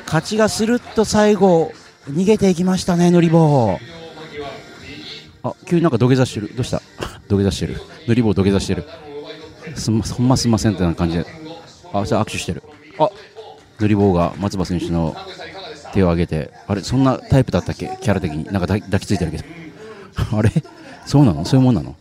[0.06, 1.74] 勝ちがスルッと最後
[2.10, 3.80] 逃げていきましたね塗り棒
[5.44, 6.56] あ急になんか土下座してる。
[6.56, 6.82] どうした？
[7.28, 7.82] 土下座してる。
[8.08, 8.86] 塗り棒土下座してる。
[9.76, 11.26] すんま、ほんますんませんってな感じで。
[11.94, 12.64] あ、じゃあ握手してる。
[12.98, 13.10] あ、
[13.80, 15.16] 塗り棒が松葉選手の
[15.94, 17.98] 手を挙げて、あれ、そんなタイプだったっけ？
[18.02, 18.46] キャラ的に。
[18.46, 19.44] なんか抱抱きついてるけど。
[20.38, 20.52] あれ？
[21.06, 21.46] そうなの？
[21.46, 21.96] そういうもんなの？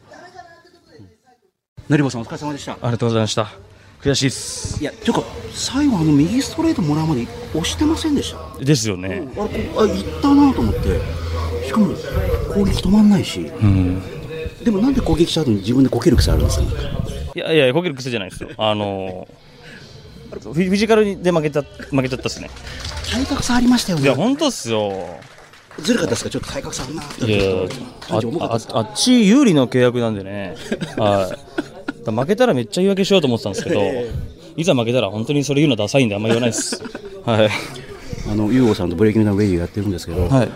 [1.88, 2.72] 塗り棒さんお疲れ様でした。
[2.72, 3.50] ありがとうございました。
[4.02, 4.80] 悔しいっす。
[4.80, 5.22] いや、ていうか、
[5.52, 8.64] 最後あの右ストレートもらうまで押してませんでした？
[8.64, 9.28] ですよね。
[9.36, 11.00] あれこあ行ったなと思って
[11.66, 11.88] しかも
[12.54, 14.02] 攻撃止まんないしうん。
[14.64, 16.66] でもなんで攻撃した後に自分でこける癖あるんですか？
[17.34, 18.50] いやいや、こける癖じゃないですよ。
[18.56, 19.34] あのー、
[20.30, 22.50] フィジカルで負けた、負けちゃったっすね。
[23.10, 25.18] 体格差ありましたよいや、ね本当っすよ。
[25.80, 26.30] ずるかったですか？
[26.30, 27.66] ちょっと体格差あるなっていや
[28.10, 30.54] あああっち有利の契約なんでね。
[30.96, 31.32] は
[32.06, 32.10] い。
[32.10, 33.80] 負けたらめっちゃ言い訳しようと思ってたんですけど、
[34.56, 36.82] いざ負けたら本当にそれ言うのダサいんであんま言わないです。
[37.24, 37.50] はい。
[38.30, 40.48] あのユーゴさんと BreakingDown RADIO やってるんですけど、はい。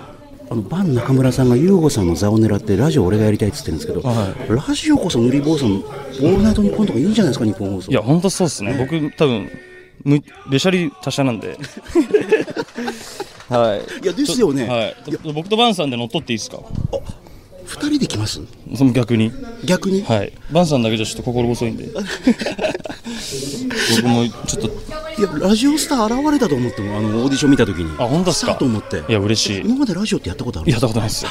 [0.50, 4.34] あのバン中村さんがユーゴさんの座を狙ってラジオ俺がやりたいって言ってるんですけど、は
[4.68, 8.74] ラジオこそぬりぼうさんオールナイトニッポンとかいいんじゃないですかニッポン放送いや、本当そうっすね。
[8.78, 9.48] 僕、多分、
[10.04, 11.58] むべしゃり達者なんで。
[13.48, 14.04] はい。
[14.04, 14.96] いやですよね、はい。
[15.32, 16.58] 僕とバンさんで乗っ取っていいですか？
[17.64, 18.40] 二人で来ます？
[18.76, 19.32] その逆に？
[19.64, 20.32] 逆に、はい。
[20.52, 21.88] バンさんだけじゃちょっと心細いんで。
[23.96, 24.70] 僕もちょっと、
[25.16, 28.52] いやラジオスター現れたと思ってもあのオーディション見た時にあ、本当ですか？
[28.52, 29.60] ーと思っていや、嬉しい。
[29.64, 31.30] 今までラジオってやったことあるやったことないですよ。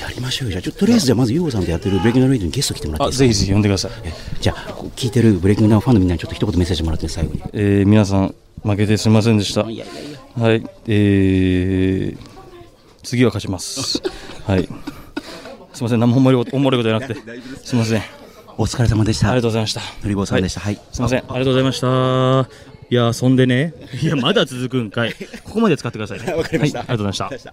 [0.00, 3.90] やりましょうよじゃあちょっととりあえずじゃあまずユーゴさんとやってるブレイキングダウンレディオにゲスト来てもらってぜひぜひ呼んでください。
[4.04, 4.56] えじゃあ
[4.96, 9.64] 聞いてるブレイキングダウンファンのみんなにちょっと一言メッセージもらって最後にえー、皆さん、負けてすみませんでした。
[9.64, 9.70] は
[10.54, 10.64] い。
[10.86, 12.18] えー、
[13.02, 14.00] 次は勝ちます。
[14.46, 14.64] はい。
[14.64, 17.20] すみません、何もおもろいことじゃなくて。
[17.64, 18.00] すみません。
[18.00, 18.02] あ
[18.56, 19.80] お疲れ様でしたりがとうございました。
[20.02, 22.69] のりぼうさんでしたはい、すみません、ありがとうございました。
[22.90, 23.72] いや、そんでね、
[24.02, 25.14] いや、まだ続くんかい。
[25.44, 26.34] ここまで使ってくださいね。
[26.34, 26.80] わかりました。
[26.80, 27.52] はい、ありがとうございました。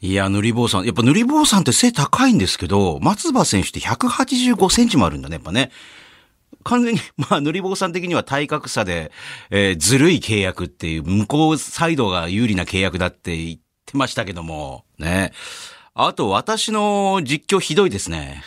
[0.00, 0.84] いや、塗り坊さん。
[0.84, 5.72] やっぱ塗り坊さんって背高いんですけど、松葉選手って185センチもあるんだね、やっぱね。
[6.62, 9.10] 完全に、 まあ、塗り坊さん的には体格差で、
[9.50, 15.32] えーずるい契約っていう、向こうサイドが有利な契約だって言ってましたけども、ね。
[15.94, 18.44] あと、私の実況ひどいですね。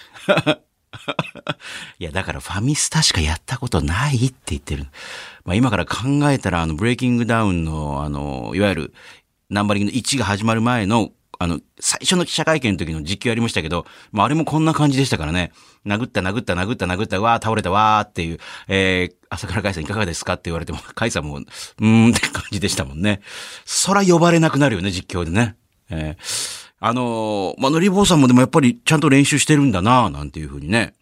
[1.99, 4.85] いや、だからファミスタしかやったことないって言ってる。
[5.43, 8.93] まあ今から考えたら、あの、ブレイキングダウンの、あの、いわゆる、
[9.49, 15.51] ナンバリングの1が始まる前の、あの、最初の記者会見の時の実況やりましたけど、まああれもこんな感じでしたからね。
[15.85, 18.37] 殴った殴った殴った殴った、わー倒れたわーっていう、
[18.67, 23.21] えー、朝倉海さんいかがですかって言われても、 海さんも、うーんって感じでしたもんね。
[23.65, 25.55] そら呼ばれなくなるよね、実況でね。
[25.89, 30.95] えーあのーまあ、のりぼうさんもでもやっぱりちゃんと練習してるんだななんていうふうにね、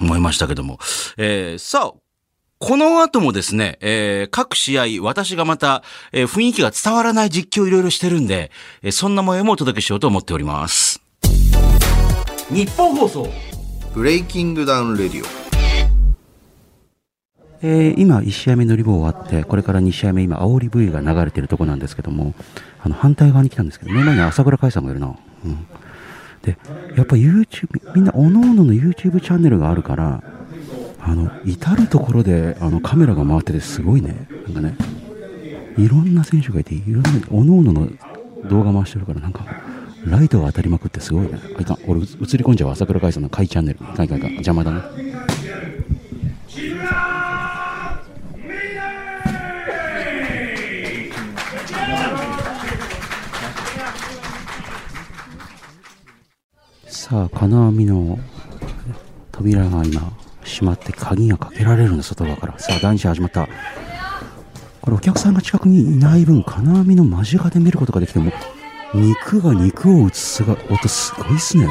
[0.00, 0.78] 思いましたけども。
[1.16, 1.98] えーさあ、
[2.58, 8.50] この後もですね、えー各試合、私がまた、えー雰囲気が伝わらない実況いろいろしてるんで、
[8.82, 11.00] えーそんな模様もお届けしようと思っております。
[12.50, 13.32] 日本放送
[13.94, 15.47] ブレイキングダウンレディオ
[17.60, 22.34] えー今、1試合目のリボ終わって、これから2試合目、今、煽り V が流れてるとこなんですけども、
[22.80, 25.08] あの、反対側に来たんですけど、目の前に朝倉海さんがいるな。
[25.44, 25.66] うん。
[26.42, 26.56] で、
[26.96, 30.22] やっぱ YouTube、みんな、おのおのの YouTube チャンネルがあるから、
[31.00, 34.28] あの、至るところで、あの、カメラが回っててすごいね。
[34.46, 34.76] なんかね、
[35.76, 37.88] いろんな選手がいて、いろんな、おのおのの
[38.48, 39.44] 動画回してるから、なんか、
[40.06, 41.40] ライトが当たりまくってすごいね。
[41.58, 42.06] あいかん、俺、映り
[42.44, 43.78] 込んじゃう、朝倉海さんの回チャンネル。
[43.80, 44.80] かんいかんいかん、邪魔だね。
[57.08, 58.18] さあ、金網の
[59.32, 60.12] 扉が今、
[60.44, 62.58] 閉まって鍵がかけられるの、外側から。
[62.58, 63.48] さあ、第2試合始まった。
[64.82, 68.30] これ、お客さんが近くにいない分、金網の間近で見ることができても、
[68.94, 71.66] 肉が肉を打つ姿音すごいっすね。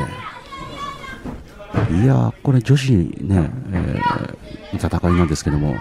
[1.91, 5.75] いや、これ女子ね、えー戦いなんですけども、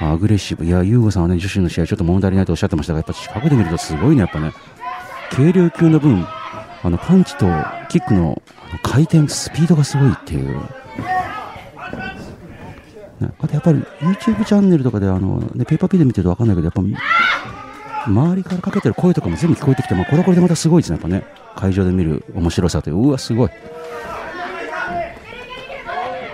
[0.00, 0.64] アグレッシブ。
[0.64, 4.52] いや、ユーゴさんはね、女子の試合ちょっと物足りないとおっしゃってましたが、やっぱ近くで見るとすごいね、やっぱね。
[5.30, 6.26] 軽量級の分、
[6.86, 7.46] あの、パンチと
[7.88, 10.60] キックのあの回転、スピードがすごいっていう。
[13.40, 16.82] あとやっぱり YouTube チャンネルとかで、あの、ね、ペーパーピーで見てるとわかんないけど、やっぱ、
[18.06, 21.24] 周りからかけてる声とかも全部聞こえてきて、まあ、これはこれでまたすごいですね、やっぱね。
[21.56, 23.50] 会場で見る面白さという、うわ、すごい。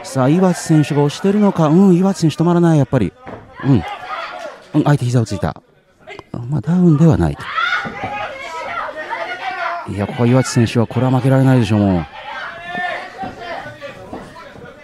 [0.02, 3.14] さあ、岩津選手が押してるのか、うん、岩津選手止まらない、やっぱり。
[3.64, 3.82] うん。
[4.74, 5.62] うん、相手膝をついた。
[6.50, 7.42] まあ、ダウンではないと。
[9.88, 12.07] いや、ここ岩津選手は、これは負けられないでしょう、もう。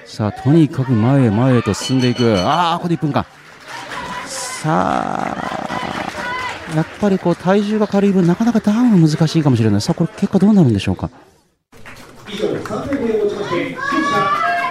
[0.04, 2.38] さあ、とにかく前へ前へと進んでいく。
[2.40, 3.24] ああ、ここで1分間。
[4.26, 9.80] さあ、やっぱりこう体重が軽い分、なかなかダウンが難しいかもしれない。
[9.80, 11.10] さあ、これ結果どうなるんでしょうか。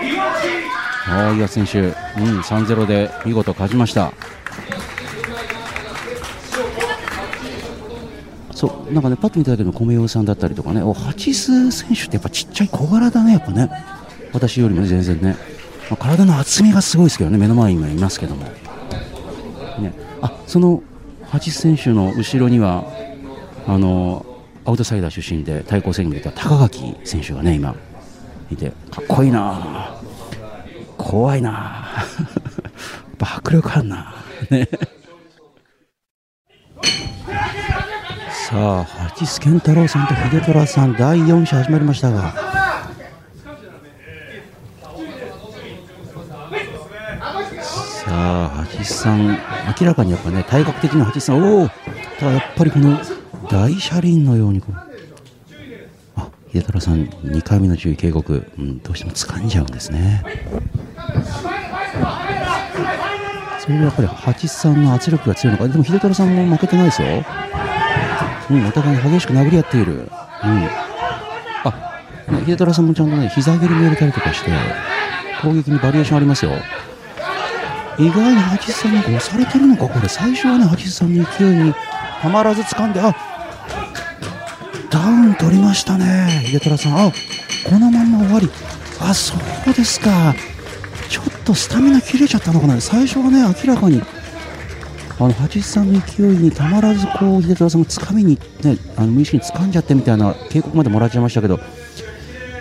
[0.01, 0.67] 岩地
[1.09, 1.93] ああ、岩選手、うん、
[2.41, 4.11] 3-0で見事勝ちました。
[8.57, 13.69] そう、なんかね、パッと見ただけの米代さんだったりとかね、お、ハチス選手ってやっぱちっちゃい小柄だね、やっぱね。
[14.33, 15.35] 私よりも全然ね。
[15.91, 18.45] まあ、体の厚みがすごいですけどね、目の前に今いますけども。
[19.77, 19.93] ね、
[20.23, 20.81] あ、その、
[21.29, 22.83] ハチス選手の後ろには、
[23.67, 24.25] あの、
[24.65, 27.75] アウトサイダー出身で対抗戦に出た高垣選手がね、今、
[28.51, 29.95] いて、かっこいいな
[30.97, 31.89] 怖いな
[33.21, 34.15] 迫力あるな
[34.49, 34.67] ね。
[38.47, 42.31] さあ、八須健太郎さんと秀虎さん、第4射始まりましたが。
[47.81, 52.97] さあ、八須さん、明らかにやっぱね、体格的には八須さん、おおただやっぱりこの
[53.49, 54.75] 大車輪のようにこう、
[56.15, 60.23] あ、秀虎さん、2回目の注意警告、うん、どうしても掴んじゃうんですね。
[63.59, 67.25] それがやっぱり八須さんの圧力が強いのか、でも秀虎さんも負けてないですよ。
[68.49, 69.93] うん、お互い激しく殴り合っている。
[69.93, 70.09] うん。
[71.63, 74.51] あ、ね秀虎さんもちゃんとね、膝蹴りも入れたりとかして、
[75.41, 76.51] 攻撃にバリエーションありますよ。
[77.99, 80.07] 意外に八須さんなんか押されてるのか、これ。
[80.07, 81.73] 最初はね、八須さんの勢いに
[82.21, 83.15] たまらず掴んで、あ
[84.89, 87.07] ダウン取りましたね、秀虎さん。
[87.07, 87.11] あ
[87.69, 88.49] このまんま終わり。
[88.99, 89.35] あ、そ
[89.69, 90.33] うですか。
[91.09, 92.79] ちょっとスタミナ切れちゃったのかな。
[92.79, 94.01] 最初はね、明らかに。
[95.19, 101.59] あの八さんの勢いにたまらずこう秀虎さんが掴みにねあの無意識に掴んじゃってみたいな警告までもらっちゃいましたけど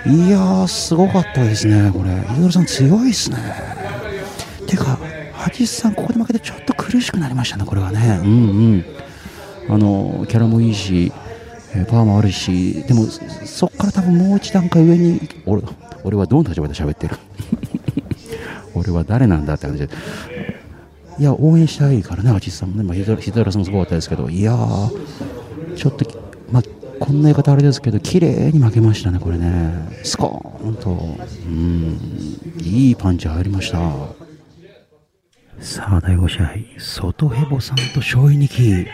[0.06, 2.10] いやーすごかったですねこれ。
[2.28, 3.36] 秀虎さん強いですね。
[4.66, 4.98] てか
[5.32, 8.20] 八さんここで負けてちょっと苦しくなりましたねこれはね。
[8.22, 8.84] うんうん。
[9.68, 11.12] あのキャラもいいし
[11.88, 15.62] パワーもあるしでもそこから多分もう一段階上に俺
[16.04, 17.16] 俺はどの立場で喋ってる？
[18.74, 19.92] 俺は誰なんだって感じで。
[21.18, 26.04] いや、応援したいからね、アジさんもね、まあ、ヒドヒドラさんもすごかったですけど、いやー、ちょっと、
[26.52, 26.62] まあ、
[27.00, 29.88] こんな言い方あれですけど、綺麗に負けましたね、これね。
[30.02, 30.90] スコーンと、
[31.46, 31.98] うん、
[32.62, 33.78] いいパンチ入りました。
[35.60, 38.86] さあ、第5試合、外ヘボさんと勝利ニキ。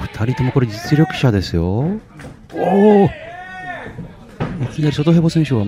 [0.00, 1.64] 二人ともこれ実力者ですよ。
[1.64, 3.08] おおい
[4.74, 5.64] きなり外ヘボ選手は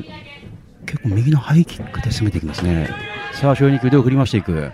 [0.86, 2.88] 結構右のハイキックで攻めていきますね。
[3.32, 4.72] さあ、勝利ニキ腕を振り回していく。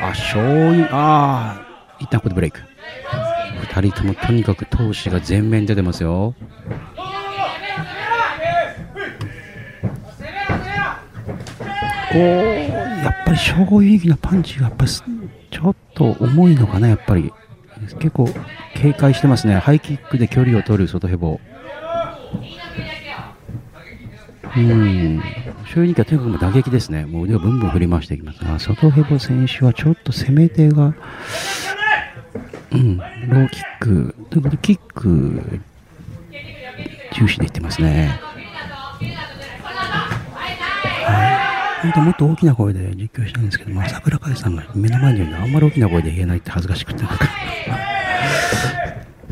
[0.00, 2.60] あ、勝利、ああ、一旦ここでブレイク。
[3.60, 6.34] 二人ともとにかく闘志が全面に出てますよ。
[12.12, 17.32] こう、やっぱり勝利のパンチがやっぱちょっと重いのかな、やっぱり。
[17.98, 18.28] 結構
[18.74, 19.54] 警戒してますね。
[19.58, 21.40] ハイキックで距離を取る外ヘボ。
[24.56, 25.22] うん。
[25.62, 27.06] 勝利はとにかく打撃ですね。
[27.06, 30.94] もう腕をブンブン振り回していきますが、外ヘボ選手はちょっと攻め手が、
[32.72, 35.60] うん、ローキック、ということでキック
[37.12, 38.20] 重視でいってますね。
[41.04, 41.82] はい。
[41.82, 47.04] 本当もっと大きな声で実況したいんですけども、朝倉海さんが目の前にいるのであんまり大きな声で言えないって恥ずかしくて。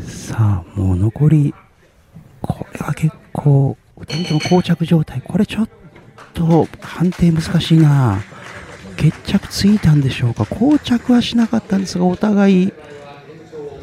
[0.07, 1.53] さあ、もう残り、
[2.41, 5.21] これは結構、2人とも膠着状態。
[5.21, 5.69] これちょっ
[6.33, 8.21] と判定難しいな。
[8.95, 10.45] 決着ついたんでしょうか。
[10.45, 12.73] 膠着はしなかったんですが、お互い、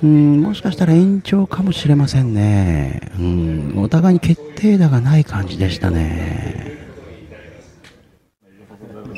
[0.02, 3.12] うん、もしかしたら延長かもしれませんね。
[3.18, 6.76] うん、お互いに決定打がない感じでしたね。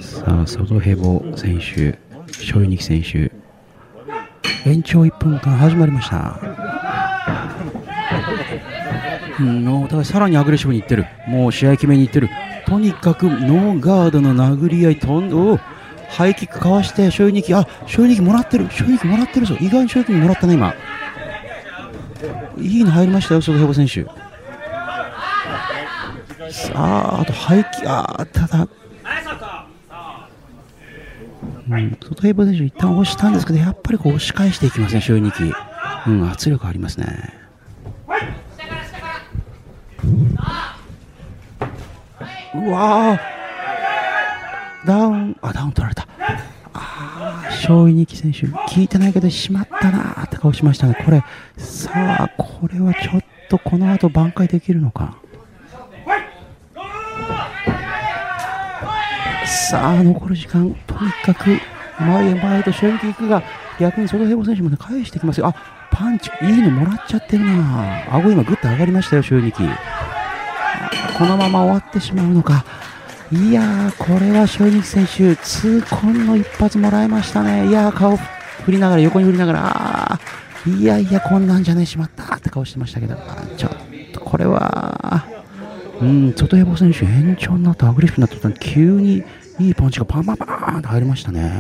[0.01, 1.99] さあ、ソドヘボ選手、
[2.33, 3.33] ショイニキ選手、
[4.69, 6.41] 延長1分間始まりました。
[9.41, 11.07] うん、お互いさらにアグレッシブにいってる。
[11.27, 12.29] もう試合決めにいってる。
[12.67, 15.59] とにかくノーガードの殴り合い、とんお
[16.09, 18.69] ハイキックかわして、ショイニキ、あ、ショイニキもらってる。
[18.71, 19.57] ショイニキもらってるぞ。
[19.61, 20.75] 意外にショイニキもらったね、今。
[22.59, 24.05] いいの入りましたよ、ソドヘボ選手。
[26.51, 28.69] さあ、あとハイキックあただ、
[31.71, 35.53] うん、外ヘボ選手一旦押したんですけど、やっぱりこう押し返していきますね、ショイニキ。
[36.07, 37.38] うん、圧力ありますね。
[42.67, 43.19] うわ
[44.87, 46.07] ダウン、あ、ダウン取られた。
[46.73, 50.97] あー、勝利二期選手、聞いてないけど、しまったなーって顔しましたね。
[51.05, 51.23] これ、
[51.57, 55.17] さあ、これはちょっとこの後挽回できるのか。
[59.45, 61.59] さあ、残る時間、とにかく
[61.99, 63.43] 前へ前へと勝利行くが、
[63.81, 65.49] 逆に外平保選手もね、返してきますよ。
[65.49, 65.55] あ、
[65.91, 69.63] パンチ、いいのもらっちゃってるな顎今グッと上がりましたよ、収力。
[71.19, 72.65] このまま終わってしまうのか。
[73.33, 77.69] いやー、これは正力選手、痛恨の一発もらいましたね。
[77.69, 79.61] いやー、顔振りながら、横に振りながら、
[80.13, 80.21] あ
[80.65, 83.17] いやいや、こんなんじゃねえしまったって顔してましたけど、
[83.57, 83.71] ちょっ
[84.13, 85.27] とこれは、
[86.01, 89.25] うん、外山選手、延長になってアグレッシブになった途端急に
[89.59, 91.53] いいパンチがパンパンパンと入りましたね。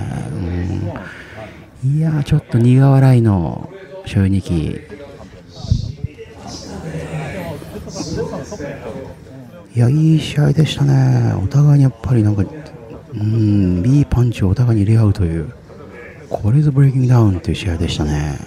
[1.84, 3.70] うん、いやー、ちょっと苦笑いの
[4.06, 4.87] 正力。
[9.74, 11.34] いや、いい試合でしたね。
[11.42, 12.44] お互いにやっぱりなんか、
[13.14, 15.52] うん、いいパンチをお互いに入れ合うという、
[16.28, 18.38] これぞブレイキングダウンという試合でしたね。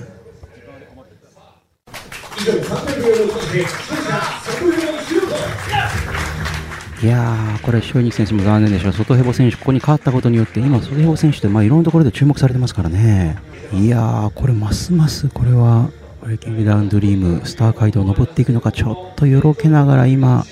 [7.03, 8.91] いやー、これ、塩肉選手も残念でした。
[8.91, 13.37] 外ヘボ選手、ここに勝ったことによって、今、外ヘボ選手って、まあ、いろんなところで注目されてますからね。
[13.73, 15.89] いやー、これ、ますます、これは、
[16.21, 20.45] ブレイキングダウンドリーム、スター街道を登っていくのか、ちょっとよろけながら、今、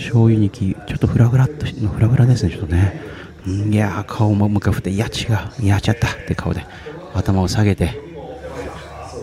[0.00, 3.00] 醤油にき、ちょっとフラグラッとし、フラグラですね、ちょっとね。
[3.46, 5.10] いや、顔ももう一回振って、いや、違
[5.60, 6.64] う、いやっちゃったって顔で、
[7.14, 8.00] 頭を下げて、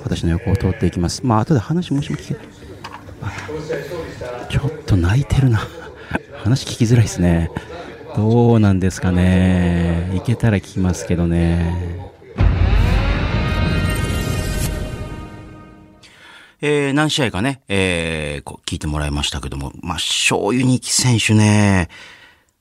[0.03, 1.25] 私の横を通っていきます。
[1.25, 2.39] まあ、後で話もしも聞け、
[4.49, 5.59] ちょっと泣いてるな。
[6.43, 7.51] 話聞きづらいですね。
[8.15, 10.11] どうなんですかね。
[10.15, 12.06] いけたら聞きますけどね。
[16.61, 21.89] えー、何試合かね、えー、こう聞いてもらいましたけども、まあ、醤油にき選手ね、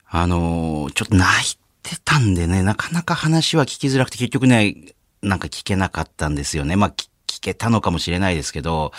[0.08, 4.74] あのーちょっと泣いてたんでね、なかなか話は聞きづらくて、結局ね、
[5.22, 6.76] なんか聞けなかったんですよね。
[6.76, 8.92] まあ、聞けたのかもしれないですけど、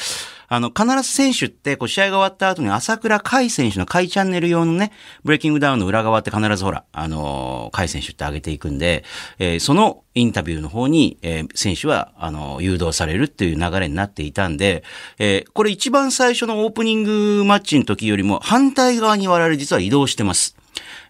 [0.49, 4.93] あの、必ず選手って、こう、試合が終わった後に、朝倉海選手の海チャンネル用のね、
[5.25, 9.03] ブレイキングダウンの裏側って必ずほら、あのー海選手って上げていくんで、
[9.39, 14.83] えーそのインタビューの方に、えー選手は、あの誘導されるっていう流れになっていたんで、
[15.19, 20.55] えーこれ一番最初のオープニングマッチの時よりも、反対側に我々実は移動してます。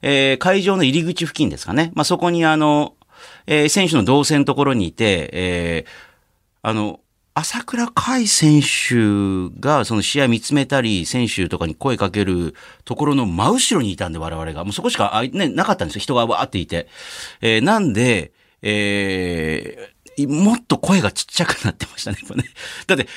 [0.01, 1.91] えー会場の入り口付近ですかね。
[1.93, 2.95] まあ、そこにあの、
[3.45, 6.07] えー選手の動線のところにいて、えー
[6.63, 6.99] あの、
[7.39, 14.63] 朝倉海選手がその試合見つめたり、選手とかに声かけるところの真後ろにいたんで我々が。
[14.63, 16.01] もうそこしか、ね、なかったんですよ。
[16.01, 16.87] 人がわーっていて。
[17.41, 18.31] えーなんで、
[18.63, 22.49] えーもっと声がちっちゃくなってましたね、やっぱね。
[22.87, 23.07] だって、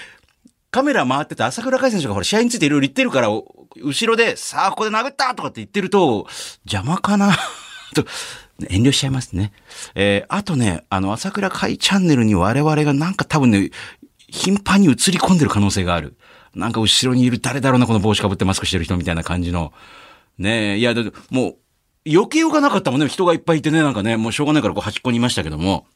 [0.70, 6.26] カメラ回ってて朝倉海選手がほら試合についていろいろ言ってるから、後ろで、さあ、ここで殴ったとかって言ってると、
[6.66, 7.34] 邪魔かな
[7.94, 8.04] と、
[8.68, 9.52] 遠慮しちゃいますね。
[9.94, 13.70] えーあとね、あの、朝倉海チャンネルに我々がなんか多分ね、
[14.30, 16.16] 頻繁に映り込んでる可能性がある。
[16.54, 19.72] なんか後ろにいる誰だろうな、この帽子かぶってマスクしてる人みたいな感じの。
[20.38, 21.56] ねえ、いや、だってもう、
[22.06, 23.08] 避けようがなかったもんね。
[23.08, 25.86] 人がいっぱいいてね、なんかね、もうしょうがないからこう端っこにいましたけども。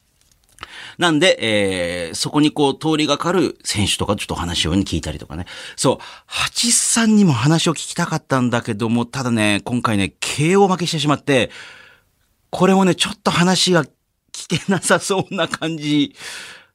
[0.98, 5.46] なんで、えー、そこにこう通りがかる選手とかちょっと話を聞いたりとかね。
[5.76, 11.50] そう、八さんにも話を聞きたかったんだけども、ただね、今回ね、KO 負けしてしまって、
[12.50, 13.88] これもね、ちょっと話が聞
[14.48, 16.14] けなさそうな感じ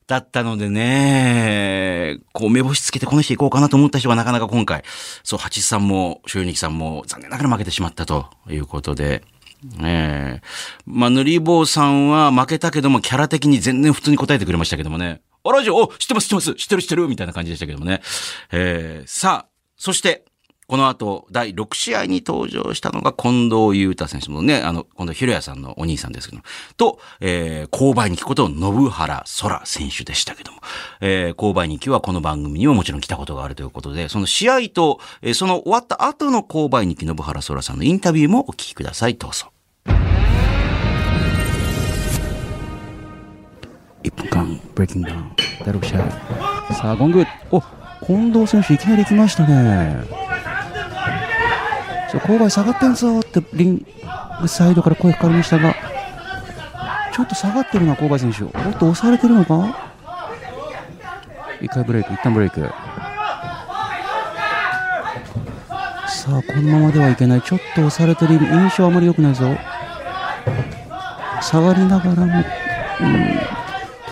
[0.09, 4.83] だったのでね、こう目星つけてこの人行こうかなと思った人がなかなか今回、
[5.23, 9.23] そう、八さんも、しゅうにきさんも残念ながら負けてしまったということで、
[9.83, 10.41] ええ
[10.87, 15.21] まあ、塗り棒さんは負けたけども、キャラ的に全然普通に答えてくれましたけどもね。
[15.43, 18.01] あ、ラジオ、お、知ってます、知ってます、知ってる、知ってる、みたいな感じでしたけどもね。
[18.51, 20.25] ええさあ、そして、
[20.69, 26.43] この後、第6試合に登場したのが近藤裕太選手もね、あの、近藤博也さんのお兄さんですけども、
[26.77, 30.59] と、えー、購買に来こと信原空選手でしたけども、
[31.01, 39.47] えー、購買に来はこの番組にももちろん来たことがあるということで、その試合と、えーその終わった後の購買に来信原空さんのインタビューもお聞きください、どうぞ。
[44.03, 45.31] 1分間、ブレイキングダウン、
[45.65, 46.73] 第6試合。
[46.73, 47.25] さあ、ゴング。
[47.51, 47.63] お、
[48.05, 50.28] 近藤選手、いきなり来ましたね。
[52.11, 53.85] そう、勾配下がってんぞって、リン
[54.41, 55.75] グサイドから声かかりましたが、
[57.13, 58.43] ちょっと下がってるな、勾配選手。
[58.43, 59.91] おっと、押されてるのか？
[61.61, 62.61] 一回ブレイク、一旦ブレイク。
[66.07, 67.41] さあ、このままではいけない。
[67.41, 69.45] ちょっと押されてる印象あまり良くないぞ。
[71.41, 72.43] 下がりながらも、うん、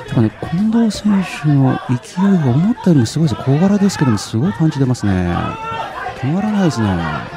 [0.08, 3.42] てかね、近藤選手の勢いが思ったよりもすごいです。
[3.44, 5.36] 小柄ですけども、すごいパンチ出ますね。
[6.22, 7.37] 止まらないですね。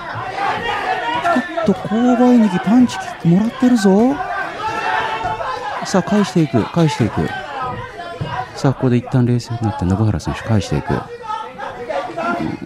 [1.74, 4.14] と勾配にきパンチキックもらってるぞ。
[5.84, 7.28] さあ、返していく、返していく。
[8.54, 10.92] さあ、ここで一旦冷静になって、信原選手返していく。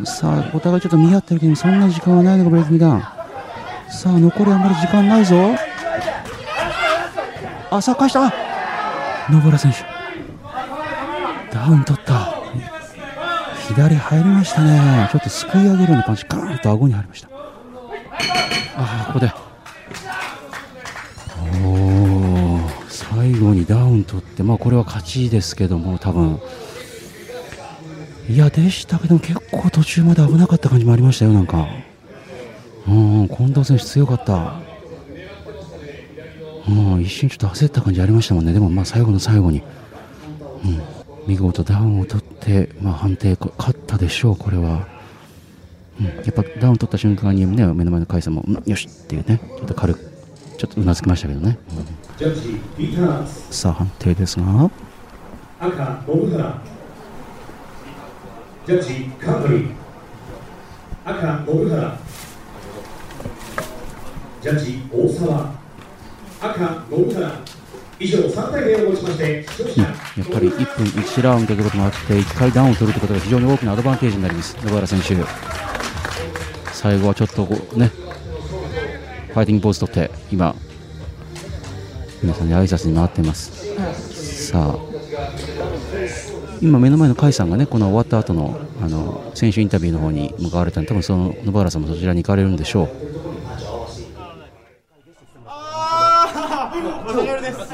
[0.05, 3.00] さあ、お互いちょっと見合ってるけど、そんな時間はないのか、ブレイキングダウン。
[3.88, 5.36] さあ、残りあんまり時間ないぞ。
[7.70, 8.32] あ、さあ、返した。
[9.28, 9.78] 信原選手。
[11.55, 12.34] ダウン取った。
[13.68, 15.09] 左入りましたね。
[15.11, 17.34] ちょっとすくい上げるようなパンチ、ガーンと顎に入りました。
[18.77, 19.33] あ、ここで。
[21.64, 26.41] おー最後にダウン取って、まあこれは勝ちですけども、多分
[28.29, 31.68] いや、でしたけども、結構途中まで危なかった感じもありましたよ、なんか。
[32.87, 34.55] うん、近藤選手強かった。
[36.66, 38.55] うん、一瞬ちょっと焦った感じありましたもんね。
[38.55, 39.62] でもまあ最後の最後に、
[40.64, 40.83] うん、
[41.27, 44.93] 見事ダウンを取って、まあ判定、勝ったでしょう、これは。
[46.01, 50.01] うん、やっぱダウン取った瞬間にね、目の前の甲斐さんも、うんよしっていうね、ちょっと軽く、
[50.59, 51.59] ちょっとうなずきましたけどね。
[51.70, 51.84] うん。
[53.51, 54.70] さあ判定ですが、
[55.61, 56.62] 赤信原
[58.66, 59.70] ジャッジカントリー。
[61.05, 61.99] 赤信原
[64.42, 65.64] ジャッジ大沢。
[66.40, 66.59] 赤
[66.90, 67.40] 信原
[68.01, 69.92] 以上3対0をもちまして視聴者やっ
[70.26, 75.74] ぱり1分1ラウンドということもあって、1回ダウンを取るということが非常に大きなアドバンテージになります、野原選手。
[76.85, 77.47] 最後はちょっと
[77.78, 80.55] ね、ファイティングポーズ取って、今、
[82.22, 84.49] 皆さんに挨拶に回っています。
[84.49, 84.78] さあ、
[86.61, 92.89] 今、目の前の甲斐さんがね、この終わった後のあの選手インタビューの方に向かわれたので、多分その野原さんもそちらに行かれるんでしょう。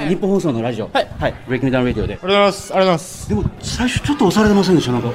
[0.09, 2.15] 日本放送のラジオ、はい、はい、ブレイキングダウンラディオで。
[2.15, 2.73] ありがとうございます。
[2.75, 3.29] ありがとうございます。
[3.29, 4.93] でも最初ちょっと押されてませんでした？
[4.93, 5.13] なんかお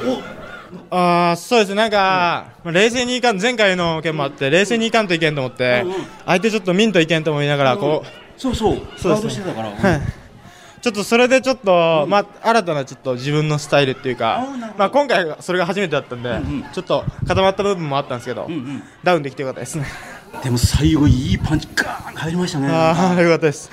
[0.89, 1.75] ああ、そうですね。
[1.75, 5.85] なんか、まあ冷静にいかん、前回の件もあって、冷静にいかんといけんと思って、
[6.25, 8.75] 相手ちょっとミンといけんと思いながら、こう、そうそう。
[8.75, 9.09] そうですね。
[9.09, 10.01] ガードしてたから、はい。
[10.81, 14.45] ちょっとそれでちょっと、まあ、新たなちょっと自分のスタイルっていうか、
[14.77, 16.29] まあ、今回がそれが初めてだったんで、
[16.73, 18.47] ちょっと固まった部分もあったんですけど、
[19.03, 19.87] ダウンできてよかったですね。
[20.43, 22.67] でも最後いいパンチガーン入りましたね。
[22.69, 23.71] ああ、よかったです。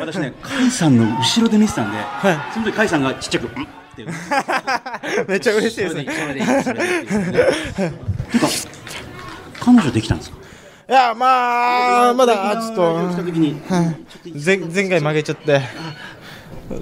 [0.00, 1.98] 私ね甲斐さんの後ろで見てたんで、
[2.54, 4.08] その時甲斐さんがちっちゃく「ん?」っていう
[5.30, 6.06] めっちゃ嬉しいですね。
[9.60, 10.36] 彼女できたんですか？
[10.86, 12.94] いや、まあ、まだ、ちょっと、
[14.44, 15.62] 前前回負けちゃって、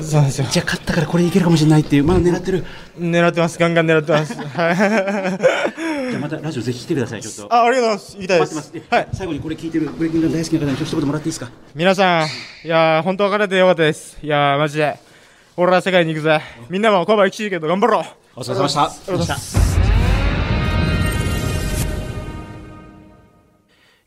[0.00, 0.46] そうですよ。
[0.50, 2.64] じゃあ勝ったからこれいけるかもしれないっていうまだ狙ってる
[2.98, 4.34] 狙ってます、ガンガン狙ってます。
[4.34, 4.76] はい。
[4.76, 8.16] じゃあまたラジオぜひ来てくださいちょっとあ、ありがとうございます。
[8.16, 8.82] 行きたいで待ってますす。
[8.90, 9.08] はい。
[9.12, 11.50] 最後にこれ聞いてるブレイキングダウン大好きな方にちょっと一言もらっていいですか？
[11.74, 14.18] 皆さん、いやー、本当別れてよかったです。
[14.22, 15.11] いやー、マジで。
[15.54, 16.40] 俺ら世界に行くぜ。
[16.70, 18.04] みんなもコバ生きてるけど頑張ろう。
[18.36, 19.78] お疲れ様でしたありがとうございます。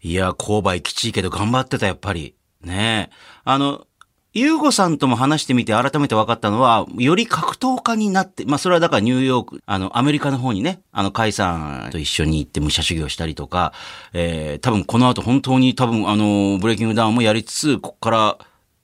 [0.01, 2.33] いや、勾配きちいけど頑張ってた、やっぱり。
[2.63, 3.15] ねえ。
[3.43, 3.85] あの、
[4.33, 13.71] ゆうごさんとも話してみて改めて分かったのは、より格闘家になって、まあそれはだからニューヨーク、あの、アメリカの方にね、あの、カイさんと一緒に行って武者修行したりとか、
[14.13, 18.37] えー、多分この後本当に多分あの、ブレイキングダウンもやりつつ、ここから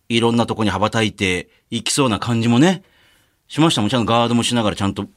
[0.10, 2.84] いろんなとこに羽ばたいていきそうな感じもね、
[3.48, 3.90] しましたもん。
[3.90, 5.08] ちゃんとガードもしながらちゃんと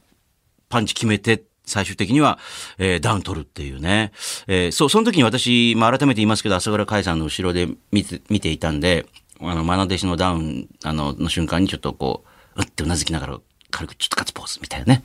[0.69, 2.37] パンチ決めて、最終的には、
[2.77, 4.11] えーダウン取るっていうね。
[4.47, 9.05] えーそう、その時に私、まあ、改めて言いますけど、朝倉海さんの後ろで見て、見ていたんで、
[9.41, 12.23] あの、マナ弟子のダウン、あの、の瞬間にちょっとこ
[12.55, 13.39] う、うってうなずきながら、
[13.71, 15.03] 軽くちょっとガッツポーズみたいなね。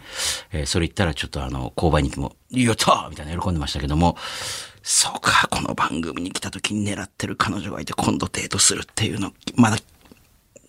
[0.53, 4.16] えーそれ言ったらちょっとあの、購買にも、やったみたいな喜んでましたけども、
[4.82, 9.78] そうか、この番組に来た時に狙ってる彼女がいて今度デートするっていうの、まだ、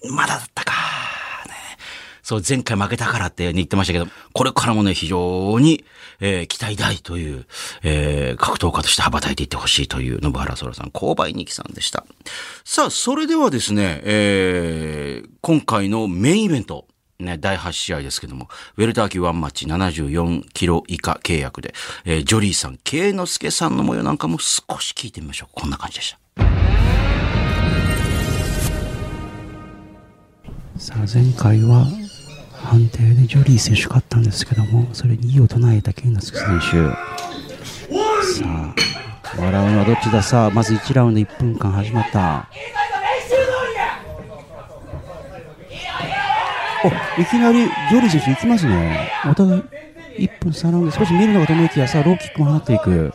[0.10, 0.74] まだだったか。
[1.48, 1.54] ね。
[2.24, 5.86] そう、前回負けたからって言ってましたけど、これからもね、非常に、
[6.20, 7.46] えー期待大という、
[7.84, 12.06] えー格闘家として羽ばたいていってほしいという、信原空さん、購買二木さんでした。
[12.64, 16.88] さあ、それではですね、えー今回のメインイベント、
[17.20, 21.74] ね、第8試合ですけども、ウェルター級ワンマッチ74キロ以下契約で、
[22.06, 25.50] えージョリーさん、慶之助さんの模様なんかも少し聞いてみましょう。
[25.54, 27.01] こんな感じでした。
[30.92, 31.88] さあ前回は
[32.52, 36.68] 判定でジョリー選手勝ったんですけどもそれに異を唱えたケイナスケ選手。
[38.34, 38.76] さあ
[39.42, 40.22] 笑うのはどっちだ？
[40.22, 42.50] さあまず1ラウンド1分間始まった。
[46.84, 46.88] お
[47.22, 49.10] いきなりジョリー選手行きますね。
[49.30, 49.62] お互い
[50.18, 53.14] 1分3ラウンド少し見るのかと思いきやさあローキックも放っていく。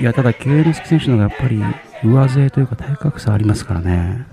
[0.00, 1.62] いやただケイナスケ選手の方がやっぱり
[2.04, 4.26] 上背というか体格差ありますからね。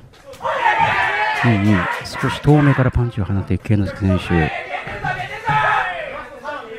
[1.44, 4.52] うんうん、少し遠目からパンチを放っていく慶之助選手。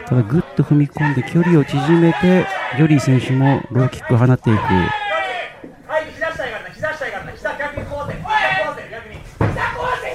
[0.07, 4.59] ただぐっと踏み込んで距離を縮めてジョリー選手もローキックを放っていく。
[4.61, 8.29] はい、膝下やからな、膝下やからな、膝逆にこうぜ、膝
[8.65, 9.17] こうぜ、逆に。
[9.17, 10.13] 膝こうぜ、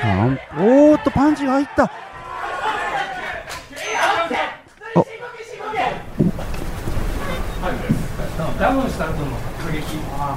[0.00, 1.90] さあおーっとパンチが入った
[8.58, 9.82] ダウンした後の過激、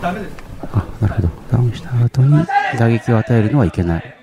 [0.02, 0.36] ダメです。
[0.74, 1.30] あ、なるほど。
[1.52, 2.46] ダウンした後に
[2.78, 4.14] 打撃を与えるのはいけない。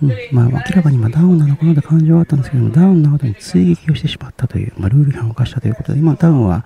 [0.00, 6.64] うん、まあ明らかに今ダウンなのかなって感じはあったんですけども、ダウンの後に追撃をしてしまったという、まあ、ルール違反を犯したということで、今ダウンは、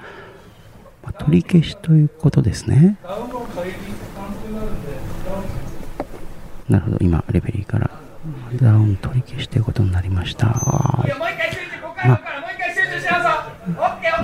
[1.02, 2.98] まあ、取り消しということですね。
[6.68, 7.90] なるほど、今、レフェリーから
[8.60, 10.48] ダウン取り消しということになりました。
[10.48, 11.04] あ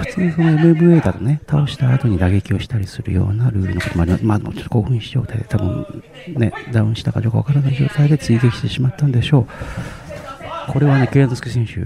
[0.00, 4.24] 普通にその MMA だとね、倒した後に打撃をしたりするようなルールのこともあります。
[4.24, 9.46] まあ、ちょっと興奮し状態で、多分ね、ダウンしたかどうかわからない状態で追撃してしまったんでしょ
[10.68, 10.72] う。
[10.72, 11.80] これはね、ケイラドスケ選手、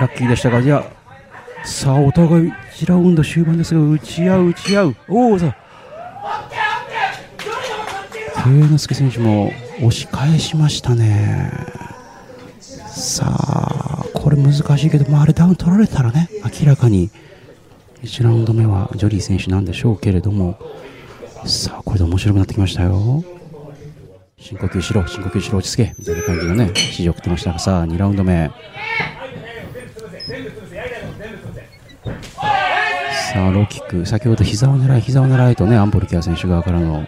[0.00, 4.96] ラッキーでしたが、じゃあ、さあ、お互い1ラウンド終盤ですが、打ち合う、打ち合う。
[5.08, 6.48] おお、さあ、
[8.44, 11.50] ケイノスケ選手も押し返しましたね。
[12.60, 16.28] さあ、これ難しいけど、まあ、あれダウン取られたらね、
[16.60, 17.10] 明らかに
[18.02, 20.58] 1ラウンド目はジョリー選手なんでしょうけれども、
[21.46, 23.24] さあ、これで面白くなってきましたよ。
[24.38, 28.50] 深呼吸しろ、深呼吸しろ、落ち着け、みたいな感じのね、指示を送ってましたが、さあ、2ラウンド目。
[33.32, 37.06] さあ、ローキック、先ほど膝を狙い、膝を狙いとね、アンポルキア選手側からの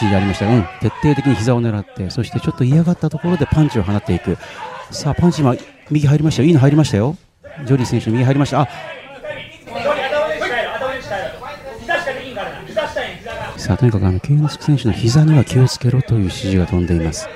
[0.00, 4.38] 指示ありました、うん、徹底的に膝を狙って、そしてちょっと嫌がったところでパンチを放っていく。
[4.90, 5.54] さあ、パンチ今、
[5.90, 6.48] 右入りましたよ。
[6.48, 7.16] いいの入りましたよ。
[7.64, 8.60] ジョリー選手右入りました。
[8.62, 8.68] あ、
[13.56, 17.28] さあ、とにかくあの、ケイノスク選手の膝には気をつけろという指示が飛んでいます。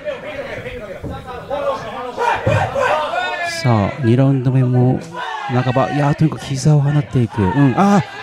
[3.63, 5.01] さあ、2ラウンド目も
[5.49, 7.43] 半ば、いやとにかく膝を放っていく。
[7.43, 8.22] うん、あー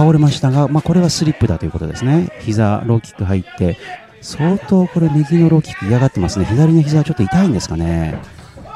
[0.00, 2.30] 倒れましたが、まあ、これはスリップだということですね。
[2.40, 3.76] 膝、ローキック入って、
[4.22, 6.46] 相当これ右のローキック嫌がってますね。
[6.46, 8.18] 左の膝はちょっと痛いんですかね。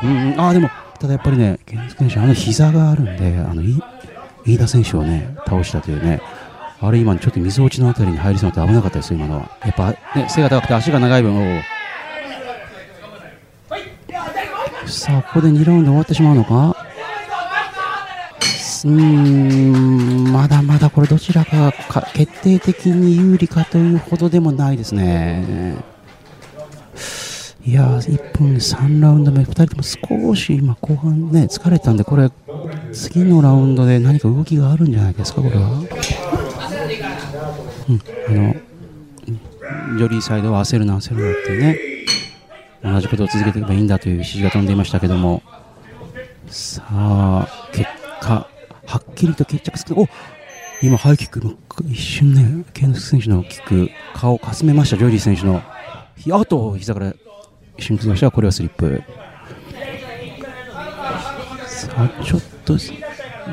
[0.03, 0.68] うん、うん、あでも、
[1.01, 3.83] ただやっぱりね、ケイノス選手、あの膝があるんで、あの、い
[4.45, 6.20] 飯田選手をね、倒したというね、
[6.83, 9.51] あれ今ちょっと水落ちのあたりに入りそうになって危なかったですよ、今のは。
[9.64, 11.62] やっぱ、ね、背が高くて足が長い分、おう
[14.87, 16.84] さあ、ここで2ラウンド終わってしまうのか？
[18.85, 25.82] うーん、まだまだこれどちらかか決定的に有利かというほどでもないですね。
[27.66, 32.30] いやー、1分3ラウンド目、2人とも少し今後半ね、疲れたんで、これ、
[32.93, 35.70] 次のラウンドで何か動きがあるんじゃないですか、これは。
[37.89, 38.55] うん、あの、
[39.97, 41.78] ジョリーサイドは焦るな、焦るなってね、
[42.82, 45.43] 同じことを続けていけばいいんだという指示が飛んでいましたけども、
[46.49, 47.89] さあ、結
[48.20, 48.47] 果、
[48.87, 50.01] はっきりと決着する。
[50.01, 50.09] お
[50.82, 51.57] 今、ハイキック
[51.89, 55.62] 一瞬ね、ケンス選手のキック、顔をかすめました、ジョリー選手の。
[56.32, 57.14] あと、膝から
[57.76, 59.03] 一瞬つきました、これはスリップ。
[61.66, 62.93] さあ、ちょっと、ジ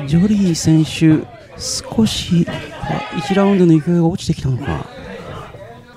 [0.08, 1.26] ョリー選手、
[1.58, 2.46] 少し
[3.12, 4.86] 1ラウンドの勢いが落ちてきたのか。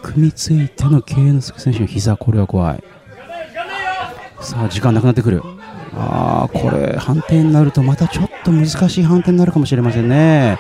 [0.04, 2.84] 組みついてのケイノス選手の膝、これは怖い。
[4.40, 5.42] さあ、時間なくなってくる。
[5.96, 10.60] ああ、これ、判定になると、またちょっと難しい判定になるかもしれませんね。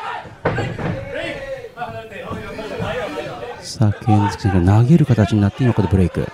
[3.61, 6.27] さあ、ケイノスケ選手が投げる形になって、今ここでブレイク。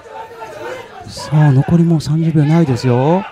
[1.08, 3.26] さあ、残りもう30秒ないですよ。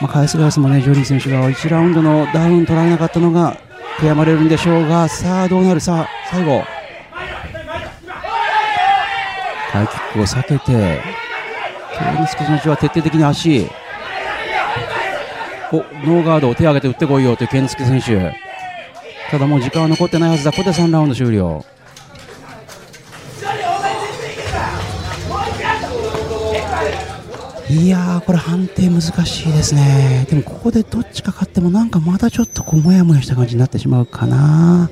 [0.00, 3.56] まあ、返す返すもね、ジョリー選手が1ラウンドのダウン取られなかったのが
[3.98, 6.62] 悔やまれるんでしょうが、さあどうなる、さあ最後、
[9.72, 10.74] ハイキックを避けて、ケ
[12.18, 13.70] イニス選手は徹底的に足、
[15.72, 18.32] おノーガードを手を挙げて打ってこいよというケイニスケ選手、
[19.30, 21.64] ただもう時間は残ってないはずだ、ここで3ラウンド終了。
[27.68, 30.24] いやー、これ判定難しいですね。
[30.30, 34.88] でもここでどっちか勝ってもなんかまたちょっとこうもやもやした感じになってしまうかな。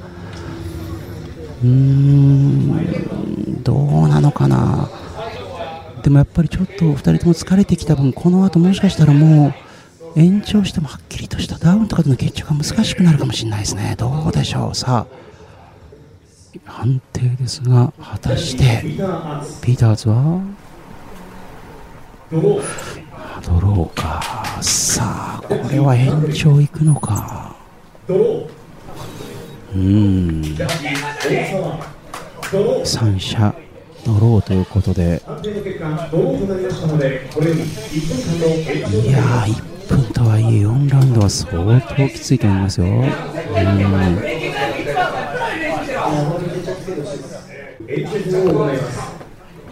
[1.62, 4.90] うーん、どうなのかな。
[6.02, 9.54] でもやっぱりちょっと2人とも疲れてきた分、この後もしかしたらもう
[10.16, 13.94] 延長してもはっきりとしたダウンとかでの決着が難しくなるかもしれないですね。
[13.98, 14.74] どうでしょう。
[14.74, 18.82] さあ、判定ですが、果たして、
[19.62, 20.40] ピーターズは
[23.46, 24.22] ドローか
[24.62, 27.54] さあこれは延長いくのか
[28.08, 30.40] うん
[32.84, 33.54] 3者
[34.06, 35.20] ドローということで
[39.06, 39.20] いや
[39.84, 42.86] 1分とはいえ4ラウンドは相当きついと思いますよ。
[42.86, 43.02] うん。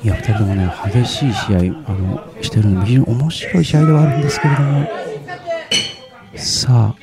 [0.02, 4.88] いや、2人ともね、激しい試合あのしてるので、非常に面白い試合ではあるんですけれども、
[6.36, 6.96] さあ、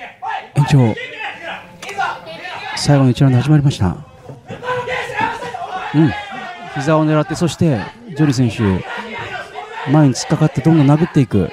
[0.55, 0.95] 延長、
[2.75, 3.97] 最後の1ラウンド始まりました。
[5.95, 6.11] うん、
[6.75, 7.79] 膝を狙って、そして、
[8.15, 8.61] ジョリ選手、
[9.91, 11.49] 前に突っかかって、どんどん殴っていく。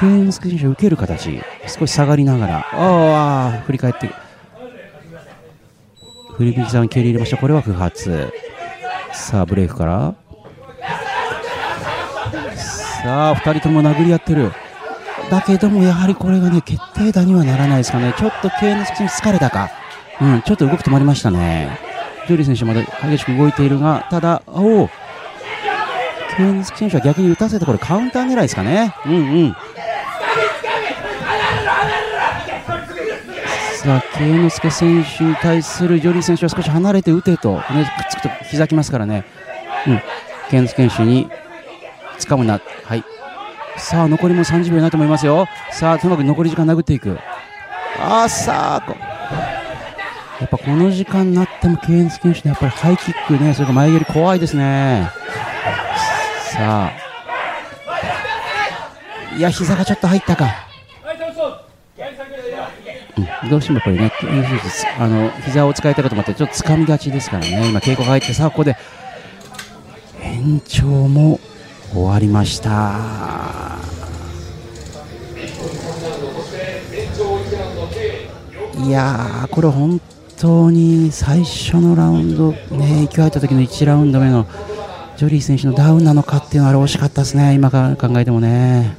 [0.00, 4.10] ケインス選手受ける形、少し下がりながら、ああ、振り返って、
[6.36, 7.36] 振り膝に蹴り入れました。
[7.36, 8.32] これは不発。
[9.12, 10.14] さあ、ブレイクから。
[13.02, 14.52] さあ、2人とも殴り合ってる。
[15.30, 18.14] だけども、やはりこれがね、決定打にはならないですかね。
[18.16, 19.70] ちょっとケインス選手疲れたか。
[20.20, 21.78] うん、ちょっと動き止まりましたね。
[22.28, 24.90] ジョリー選手まだ激しく動いているが、ただ、おお、
[26.36, 28.94] ケンス選手は逆に打たせてこれカウンター狙いですかね。
[29.06, 29.56] うんうん。
[33.88, 39.24] さあ、慶之助選手に対するジョリー選手は少し離れて打てと、ね、くっつくと膝きますからね、
[39.86, 40.02] うん、
[40.50, 41.30] 慶之助選手に
[42.18, 43.04] 掴むな、はい、
[43.78, 47.18] さあ、残りも30秒ないと思いますよ、さあ、とにかく残り時間殴っていく、
[47.98, 48.94] あーさあ、こ
[50.38, 55.10] やっぱこの時間になっても慶之助選手のやっぱりハイキックね、それから前蹴り怖いですね。
[56.42, 56.92] さあ、
[59.34, 60.67] いや、膝がちょっと入ったか。
[63.42, 64.12] うん、どうしてもやっぱりね、
[64.98, 68.76] あの膝を使いたいかと思ってちょっと掴みがちですからね、今、稽古が入って、さあ、ここで
[70.22, 71.40] 延長も
[71.92, 73.78] 終わりました。
[78.84, 80.00] いやー、これ本
[80.36, 84.46] 当に最初のラウンド、ね、勢い入った時の1ラウンド目の
[85.16, 88.96] ジョリー選手のダウンなのかっていうのは惜しかったですね、今から考えてもね。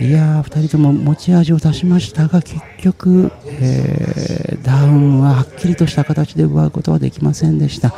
[0.00, 7.90] いやー、2人とも持ち味を出しましたが、結局、えーダウンははっきりとした形で奪うことはできませんでした。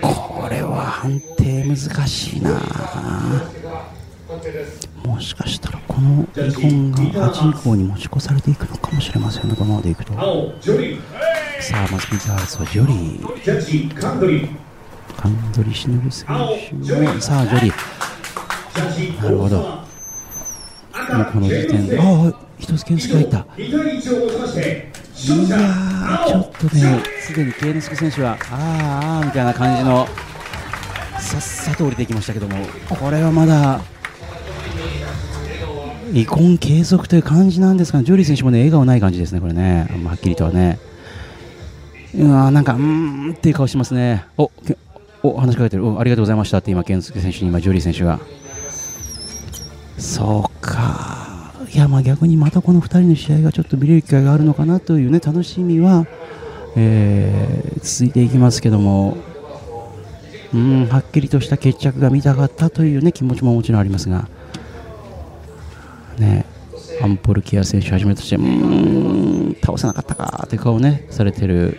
[0.00, 1.76] これは判定難
[2.06, 2.50] しいな
[5.04, 10.12] もしかしたらこの日本が8以降に持ち越されていくのかもしれませんね、このままでいくと。
[11.60, 13.44] さあ、まずピンチハウスはジョリー。
[15.16, 19.22] カンドリシノブ選手も、さあ、ジョリー。
[19.22, 19.83] なるほど。
[21.16, 23.38] もうこの時点で、ああ、一つ健介が入った。
[23.56, 24.00] いやー、
[26.26, 30.06] ちょっとね、すでに慶之助選手は、あーあーみたいな感じの、
[31.18, 32.56] さっさと降りていきましたけども、
[32.88, 33.80] これはまだ、
[36.12, 40.78] 離婚継続という感じなんですが、ジョリー選手もね、笑顔ない感じですね、これね、あんまはっきりとはね。
[42.16, 44.24] うわーなんか、うーんっていう顔してますね。
[44.36, 44.76] お、け
[45.22, 48.20] お話しかけてる、おありがとうございましたって今、健介選手に今、ジョリー選手が。
[49.98, 51.52] そうか。
[51.72, 56.06] いや、まあ逆にまたこの2人の試合がちょっと見れる機会があるのかなというね、楽しみは、
[56.76, 59.18] えー続いていきますけども、
[60.54, 64.26] うん、はっきりとした決着が見たかったというね、気持ちももちろんありますが、
[66.18, 66.46] ね、
[67.02, 71.78] アンポルキア選手はじめとして、うん、倒せなかったかという顔をね、されてる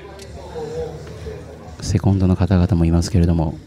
[1.81, 3.57] セコンドの方々もいますけれども。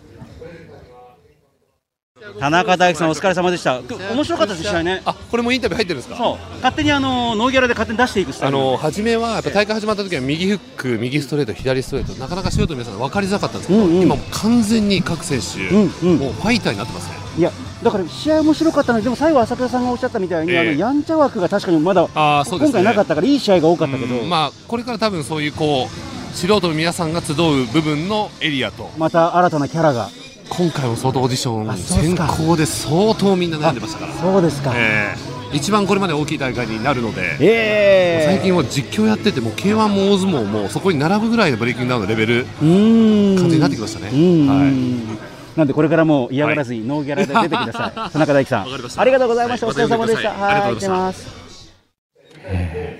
[2.38, 3.80] 田中大樹さんお疲れ様でした。
[3.80, 5.02] 面白かったです試合ね。
[5.04, 6.16] あこれもインタビュー入ってるんですか？
[6.16, 8.58] そう、勝手にあのノーギャラで勝手に出していくスタイあル。
[8.58, 14.02] の初めはやっぱ大会始まった時は右フック、右ストレート、左ストレート、なかなか素人の皆さん分かりづらかったんですけど、うんうん。
[14.02, 16.18] 今完全に各選手、うんうん。
[16.18, 17.16] もうファイターになってますね。
[17.38, 17.50] いや、
[17.82, 20.58] だから試合面白かったので、でも最後、朝倉さんがおっしゃったみたいに、ええ。
[20.60, 22.78] あのやんちゃ枠が確かにまだ、あーそうですね。
[22.80, 24.28] 今回なかったから、いい試合が多かったけど、うん。
[24.28, 28.90] まあこれから多分そういうこう素人の皆さんが集う部分のエリアと。
[28.96, 30.08] また新たなキャラが、
[30.48, 34.12] 今回も相当オーディション先か行で相当みんな悩んでましたから。
[34.14, 35.14] そうですか、え
[35.52, 35.56] え。
[35.56, 38.26] 一番これまで大きい大会になるので、ええ。
[38.26, 42.44] 最近は実況やってても K1 も大相撲もそこに並ぶぐらいのブレイキングダウンのレベル。
[42.44, 44.10] 感じになってきましたね。
[44.12, 44.46] うん。
[44.46, 45.58] はい。
[45.58, 48.62] なんでこれからも嫌がらずにノーギャラで出てください、田中大樹さん。
[48.62, 50.50] ありがとうございました、はいお疲れ様でした、また呼んでください。
[50.50, 51.38] ありがとうございまます。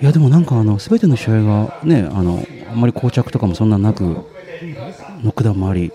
[0.01, 4.25] いやでもなんかあの全ての試合がねあのあんまり膠着とかもそんななくノ
[5.25, 5.93] ックダウンもあり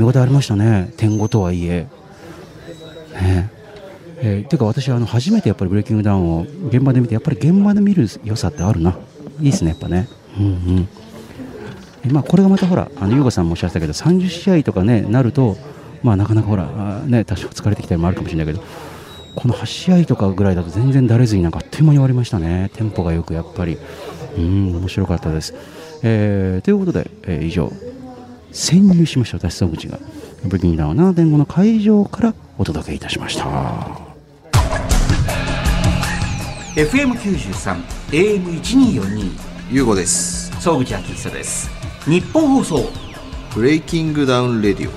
[0.00, 0.94] 見応えありましたね。
[0.96, 1.86] 点5とはいえ。
[3.12, 3.50] ね
[4.22, 4.42] え。
[4.44, 8.96] ーていうか私はあの初めてやっぱりブレイキングダウンを現場で見てやっぱり現場で見る良さってあるな。
[9.40, 10.08] いいですねやっぱね。
[10.38, 10.88] うん
[12.04, 12.12] うん。
[12.12, 15.58] まあ、これがまたほら、あの優子さんもおっしゃってたけど、30試合とかね、なると、
[16.02, 18.64] まあ、なかなかほら、ね、多少疲れてきたりもあるかもしれないけど、
[19.36, 23.76] この8試合とかぐらいだと全然だれずになんかあっという間に終わりましたね、テンポがよくやっぱり、
[24.38, 25.54] うん、面白かったです。
[26.02, 27.70] えーということで、えー以上、
[28.52, 29.98] 潜入しました、私、総口が、
[30.44, 34.10] ブレイキングダウン7.5の会場からお届けいたしました。
[36.76, 39.30] FM93 AM1242
[39.72, 41.68] ゆうごです総口昭久です
[42.04, 42.88] 日本放送
[43.54, 44.92] ブレイキングダウンレディオ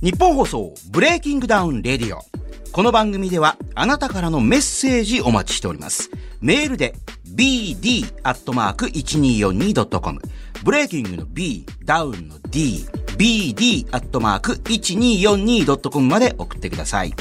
[0.00, 2.22] 日本放送ブレイキングダウンレディオ。
[2.72, 6.10] この番組ではあなたからのメッセージお待ちしております。
[6.40, 6.94] メールで
[7.34, 10.20] bd.1242.com
[10.64, 12.86] ブレイキングの b、ダウンの d、
[13.16, 17.14] bd.1242.com まで送ってください。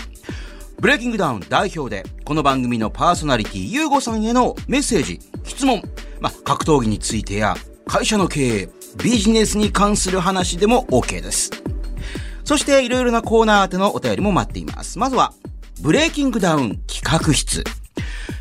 [0.79, 5.81] ブレイキングダウン代表で、この番組のパーソナリティ、ゆうごさんへのメッセージ、質問、
[6.19, 7.55] まあ、格闘技についてや、
[7.85, 8.69] 会社の経営、
[9.01, 11.51] ビジネスに関する話でも OK です。
[12.43, 14.97] そして、いろいろなコーナー宛てのお便りも待っています。
[14.99, 15.33] まずは、
[15.81, 17.63] ブレイキングダウン企画室。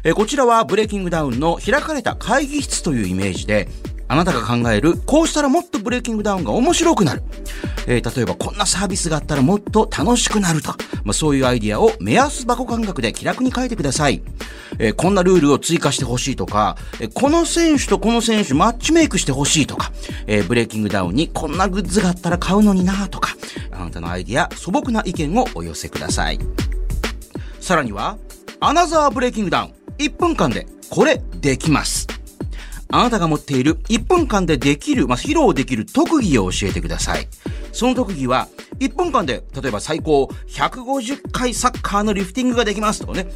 [0.05, 3.68] えこちらはブレイキングダウンの開かれた会議室というイメージで、
[4.11, 7.22] あなたが考える、こうしたらもっとブレイキングダウンが面白くなる。
[7.86, 10.72] えー例えばこんなサービスがあったらもっと楽しくなると。
[11.05, 14.22] まあ、そういうアイディアを目安箱感覚で気楽に書いてください。
[14.78, 19.93] えーこんなルールを追加してほしいとか、えーこの選手とこの選手マッチメイクしてほしいとか、
[20.26, 23.36] えブレイキングダウンにこんなグッズがあったら買うのになとか、
[23.72, 26.39] あなたのアイディア、素朴な意見をお寄せください。
[27.61, 28.16] さらには、
[28.61, 29.74] アナザーブレイキングダウン。
[29.98, 32.09] 1分間で、これ、できます。
[32.90, 37.28] あなたが持っている1分間でできる、まあ、披露できる特技を教えてください。
[37.72, 38.48] その特技は、
[38.80, 43.28] 1分間で、例えば最高150回サッカーのリフティングができますとかね。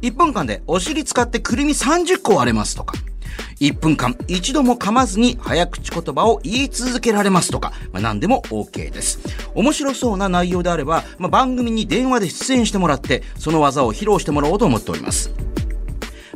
[0.00, 2.94] 1分間でお尻使ってくるみ30個割れますとか。
[3.62, 9.20] 1分間一度も噛まずに早口言葉を言い続けられますとか、まあ、何でも OK です。
[9.54, 15.30] 面白そうな内容であれば、まあ、番組に電話で出演してもらって、その技を披露してもらおうと思っております。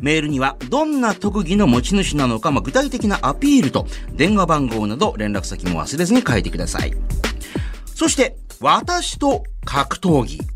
[0.00, 6.92] メールにはどんな特技の持ち主なのか、まあ、具体的なアピールと電話番号など連絡先も忘れずに書いてください。
[7.96, 10.55] そして、私と格闘技。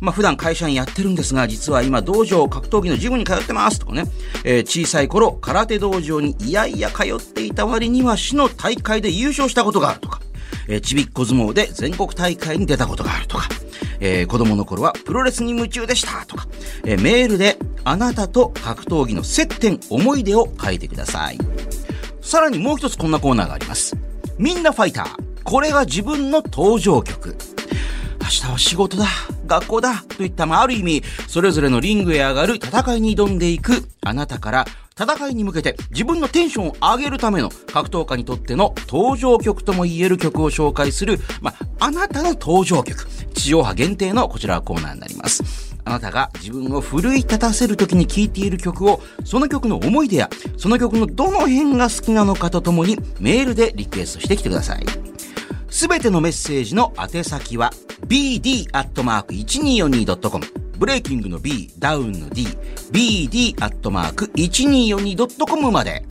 [0.00, 4.04] まあ、普段会社にやってるんですが、実は今道場格闘技のジムに通ってますとかね、
[4.44, 10.20] えー小さい頃空手道場にいやいや通っていた割には市の大会で優勝したことがあるとか、
[10.68, 13.48] えーちびっこ相撲で全国大会に出たことがあるとか、
[14.00, 16.46] えー子供の頃はプロレスに夢中でしたとか、
[16.84, 21.38] えーメールであなたと格闘技の接点、思い出を書いてください。
[22.20, 23.96] さらにもう一つこんなコーナーがあります。
[24.38, 25.08] みんなファイター。
[25.44, 27.36] これが自分の登場曲。
[28.24, 29.06] 明日は仕事だ、
[29.46, 34.66] 学校だ、といった、まあ、ある意味、それぞれのリングへ上がる戦いに挑んでいく、あなたから、
[34.98, 43.06] 戦いに向けて自分のテンションを上げるための格闘家にとっての登場曲とも言える曲を紹介する、まあ、あなたの登場曲。
[43.34, 45.42] 地上波限定のこちらはコーナーになります。
[45.84, 54.86] あなたが自分を奮い立たせる時に聴いている曲を、その曲の思い出や、その曲のどの辺が好きなのかとともにメールでリクエストしてきてください。
[55.68, 57.72] すべてのメッセージの宛先は
[58.06, 62.46] bd.1242.com ブレイキングの B、ダウンの D、
[62.92, 66.02] bd.1242.com まで。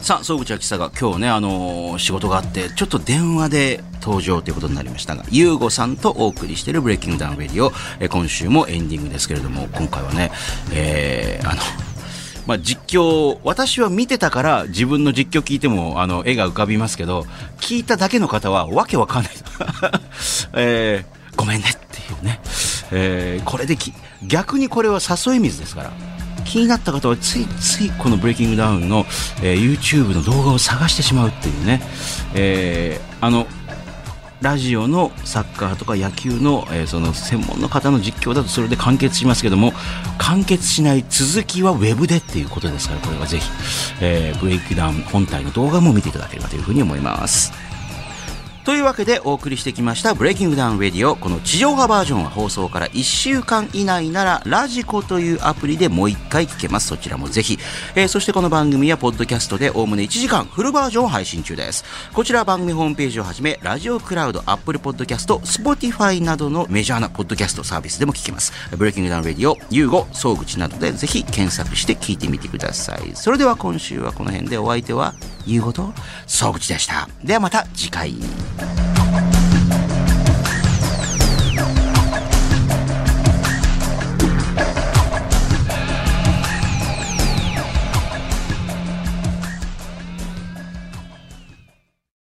[0.00, 7.70] さあ、総口秋さが今日ね、あのー仕事があって、ちょっと電話で登場ということになりましたが、ゆうごさんとお送りしているブレイキングダウンレディオ、
[8.00, 10.32] え今週もエンディングですけれども、今回はね、
[10.72, 11.62] えー、あの、
[12.46, 17.26] まあ、実況、私は見てたから自分の実況聞いても、あの、絵が浮かびますけど、
[17.60, 19.32] 聞いただけの方はわけわかんない。
[20.54, 22.40] えー、ごめんねっていうね。
[22.90, 25.92] えー、これでき、逆にこれは誘い水ですから。
[26.44, 29.06] 気になった方はついついこのブレイキングダウンの、
[29.40, 31.80] えー YouTube の動画を探してしまうっていうね。
[32.34, 33.46] えー、あの、
[34.40, 39.72] ラジオのサッカーとか野球の,、えーその専門の方の実況だとそれで完結しますけども
[40.18, 43.50] 完結しない続きはウェブでっていうことですからこれはぜひ、
[44.00, 47.69] えーブレイクダウン本体の動画も見ていただければというふうに思います。
[48.64, 56.88] というわけでお送りしてきましたブレイキングダウンレディオこの地上波バージョンは放送から1週間以内ならラジコというアプリでもう1回聞けます。
[56.88, 57.58] そちらもぜひ、
[57.94, 61.84] えーそしてこの番組はポッドキャストでおおむね1時間フルバージョンを配信中です。
[62.12, 68.52] こちら番組ホームページをはじめラジオクラウドアップルポッドキャスト Spotify などのメジャーなポッドキャストサービスでも聞けます。
[68.76, 73.12] ブレイキングダウンレディオユーゴ総口などでぜひ検索して聞いてみてください。
[73.14, 75.14] それでは今週はこの辺でお相手は
[75.46, 75.92] ユーゴと
[76.26, 77.08] 総口でした。
[77.24, 78.14] ではまた次回。
[78.58, 79.29] Thank you.